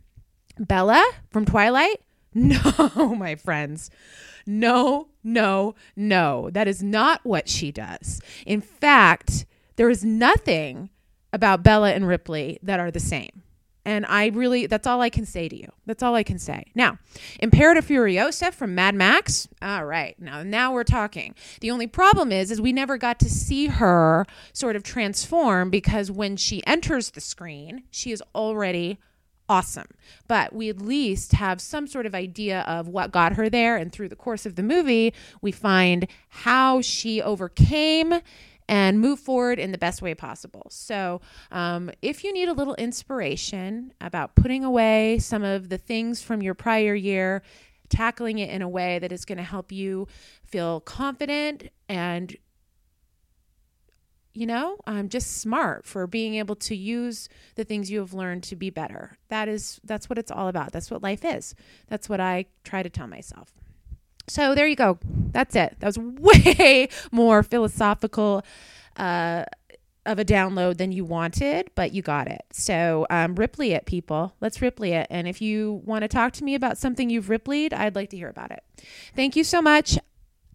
Bella 0.59 1.03
from 1.31 1.47
Twilight? 1.47 2.03
No, 2.35 3.15
my 3.19 3.35
friends. 3.35 3.91
No, 4.47 5.09
no, 5.23 5.75
no. 5.95 6.51
That 6.51 6.69
is 6.69 6.83
not 6.83 7.21
what 7.25 7.49
she 7.49 7.71
does. 7.71 8.21
In 8.47 8.61
fact, 8.61 9.47
there 9.77 9.91
is 9.91 10.05
nothing 10.05 10.91
about 11.33 11.63
Bella 11.63 11.93
and 11.93 12.07
Ripley 12.07 12.59
that 12.63 12.81
are 12.81 12.91
the 12.91 13.01
same. 13.01 13.43
And 13.85 14.07
I 14.07 14.27
really, 14.29 14.67
that's 14.67 14.87
all 14.87 15.01
I 15.01 15.11
can 15.11 15.27
say 15.27 15.49
to 15.49 15.57
you. 15.57 15.69
That's 15.87 16.05
all 16.05 16.15
I 16.15 16.23
can 16.23 16.39
say. 16.39 16.67
Now, 16.75 16.99
Imperator 17.41 17.83
Furiosa 17.83 18.53
from 18.53 18.77
Mad 18.77 18.95
Max. 18.95 19.49
All 19.61 19.85
right. 19.85 20.15
Now, 20.21 20.45
now 20.45 20.73
we're 20.73 20.85
talking. 20.85 21.35
The 21.61 21.73
only 21.73 21.89
problem 21.89 22.31
is, 22.31 22.53
is 22.53 22.61
we 22.61 22.73
never 22.73 22.97
got 22.97 23.19
to 23.21 23.29
see 23.29 23.67
her 23.67 24.25
sort 24.53 24.77
of 24.77 24.85
transform 24.85 25.69
because 25.69 26.13
when 26.13 26.37
she 26.37 26.65
enters 26.65 27.11
the 27.11 27.21
screen, 27.21 27.83
she 27.91 28.13
is 28.13 28.23
already 28.37 28.99
awesome. 29.53 29.89
But 30.29 30.55
we 30.55 30.71
at 30.71 30.81
least 30.81 31.33
have 31.33 31.61
some 31.61 31.87
sort 31.87 32.07
of 32.07 32.15
idea 32.15 32.63
of 32.63 32.89
what 32.89 33.13
got 33.13 33.35
her 33.35 33.51
there. 33.51 33.77
And 33.77 33.93
through 33.93 34.09
the 34.09 34.17
course 34.17 34.47
of 34.47 34.57
the 34.57 34.63
movie, 34.63 35.13
we 35.43 35.53
find 35.53 36.07
how 36.31 36.81
she 36.81 37.21
overcame 37.21 38.15
and 38.67 38.99
move 38.99 39.21
forward 39.21 39.59
in 39.59 39.71
the 39.71 39.77
best 39.77 40.01
way 40.01 40.15
possible. 40.15 40.69
So, 40.71 41.21
um, 41.51 41.91
if 42.01 42.25
you 42.25 42.33
need 42.33 42.49
a 42.49 42.55
little 42.55 42.77
inspiration 42.77 43.93
about 44.01 44.35
putting 44.37 44.65
away 44.65 45.19
some 45.19 45.43
of 45.43 45.69
the 45.69 45.77
things 45.77 46.23
from 46.23 46.41
your 46.41 46.55
prior 46.55 46.95
year, 46.95 47.43
tackling 47.91 48.39
it 48.39 48.49
in 48.49 48.63
a 48.63 48.69
way 48.69 48.99
that 49.01 49.13
is 49.13 49.27
going 49.27 49.37
to 49.37 49.45
help 49.45 49.71
you 49.71 50.09
feel 50.47 50.81
confident 50.81 51.69
and 51.91 52.35
you 54.35 54.47
know 54.47 54.77
um, 54.87 55.09
just 55.09 55.39
smart 55.41 55.85
for 55.87 56.07
being 56.07 56.35
able 56.37 56.57
to 56.57 56.75
use 56.75 57.29
the 57.55 57.65
things 57.65 57.91
you 57.91 57.99
have 57.99 58.15
learned 58.15 58.43
to 58.43 58.57
be 58.57 58.71
better 58.71 59.17
that 59.29 59.49
is 59.49 59.81
that's 59.85 60.09
what 60.09 60.19
it's 60.19 60.31
all 60.31 60.49
about 60.49 60.73
that's 60.73 60.91
what 60.91 61.03
life 61.03 61.25
is 61.25 61.55
that's 61.89 62.09
what 62.09 62.21
i 62.21 62.45
try 62.65 62.83
to 62.83 62.91
tell 62.91 63.07
myself 63.07 63.53
so 64.29 64.55
there 64.55 64.67
you 64.67 64.77
go. 64.77 64.99
That's 65.05 65.55
it. 65.57 65.77
That 65.81 65.87
was 65.87 65.99
way 65.99 66.89
more 67.11 67.43
philosophical 67.43 68.45
uh, 68.97 69.45
of 70.05 70.19
a 70.19 70.25
download 70.25 70.79
than 70.79 70.93
you 70.93 71.05
wanted, 71.05 71.71
but 71.75 71.93
you 71.93 72.03
got 72.03 72.29
it. 72.29 72.43
So 72.53 73.07
um, 73.11 73.35
Ripley 73.35 73.73
it, 73.73 73.87
people. 73.87 74.35
Let's 74.41 74.61
Ripley 74.61 74.93
it. 74.93 75.07
And 75.11 75.29
if 75.29 75.41
you 75.41 75.83
want 75.85 76.03
to 76.03 76.09
talk 76.09 76.33
to 76.35 76.45
me 76.45 76.55
about 76.55 76.79
something 76.79 77.11
you've 77.11 77.31
Ripleyed, 77.31 77.73
I'd 77.73 77.95
like 77.95 78.11
to 78.11 78.17
hear 78.17 78.29
about 78.29 78.51
it. 78.51 78.63
Thank 79.15 79.37
you 79.37 79.45
so 79.45 79.63
much. 79.63 79.99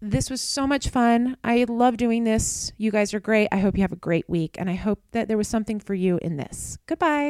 This 0.00 0.30
was 0.30 0.40
so 0.40 0.66
much 0.66 0.90
fun. 0.90 1.36
I 1.42 1.64
love 1.68 1.96
doing 1.96 2.24
this. 2.24 2.72
You 2.76 2.92
guys 2.92 3.12
are 3.14 3.20
great. 3.20 3.48
I 3.50 3.58
hope 3.58 3.76
you 3.76 3.82
have 3.82 3.92
a 3.92 3.96
great 3.96 4.28
week, 4.28 4.56
and 4.58 4.70
I 4.70 4.74
hope 4.74 5.00
that 5.10 5.26
there 5.26 5.36
was 5.36 5.48
something 5.48 5.80
for 5.80 5.94
you 5.94 6.18
in 6.22 6.36
this. 6.36 6.78
Goodbye. 6.86 7.26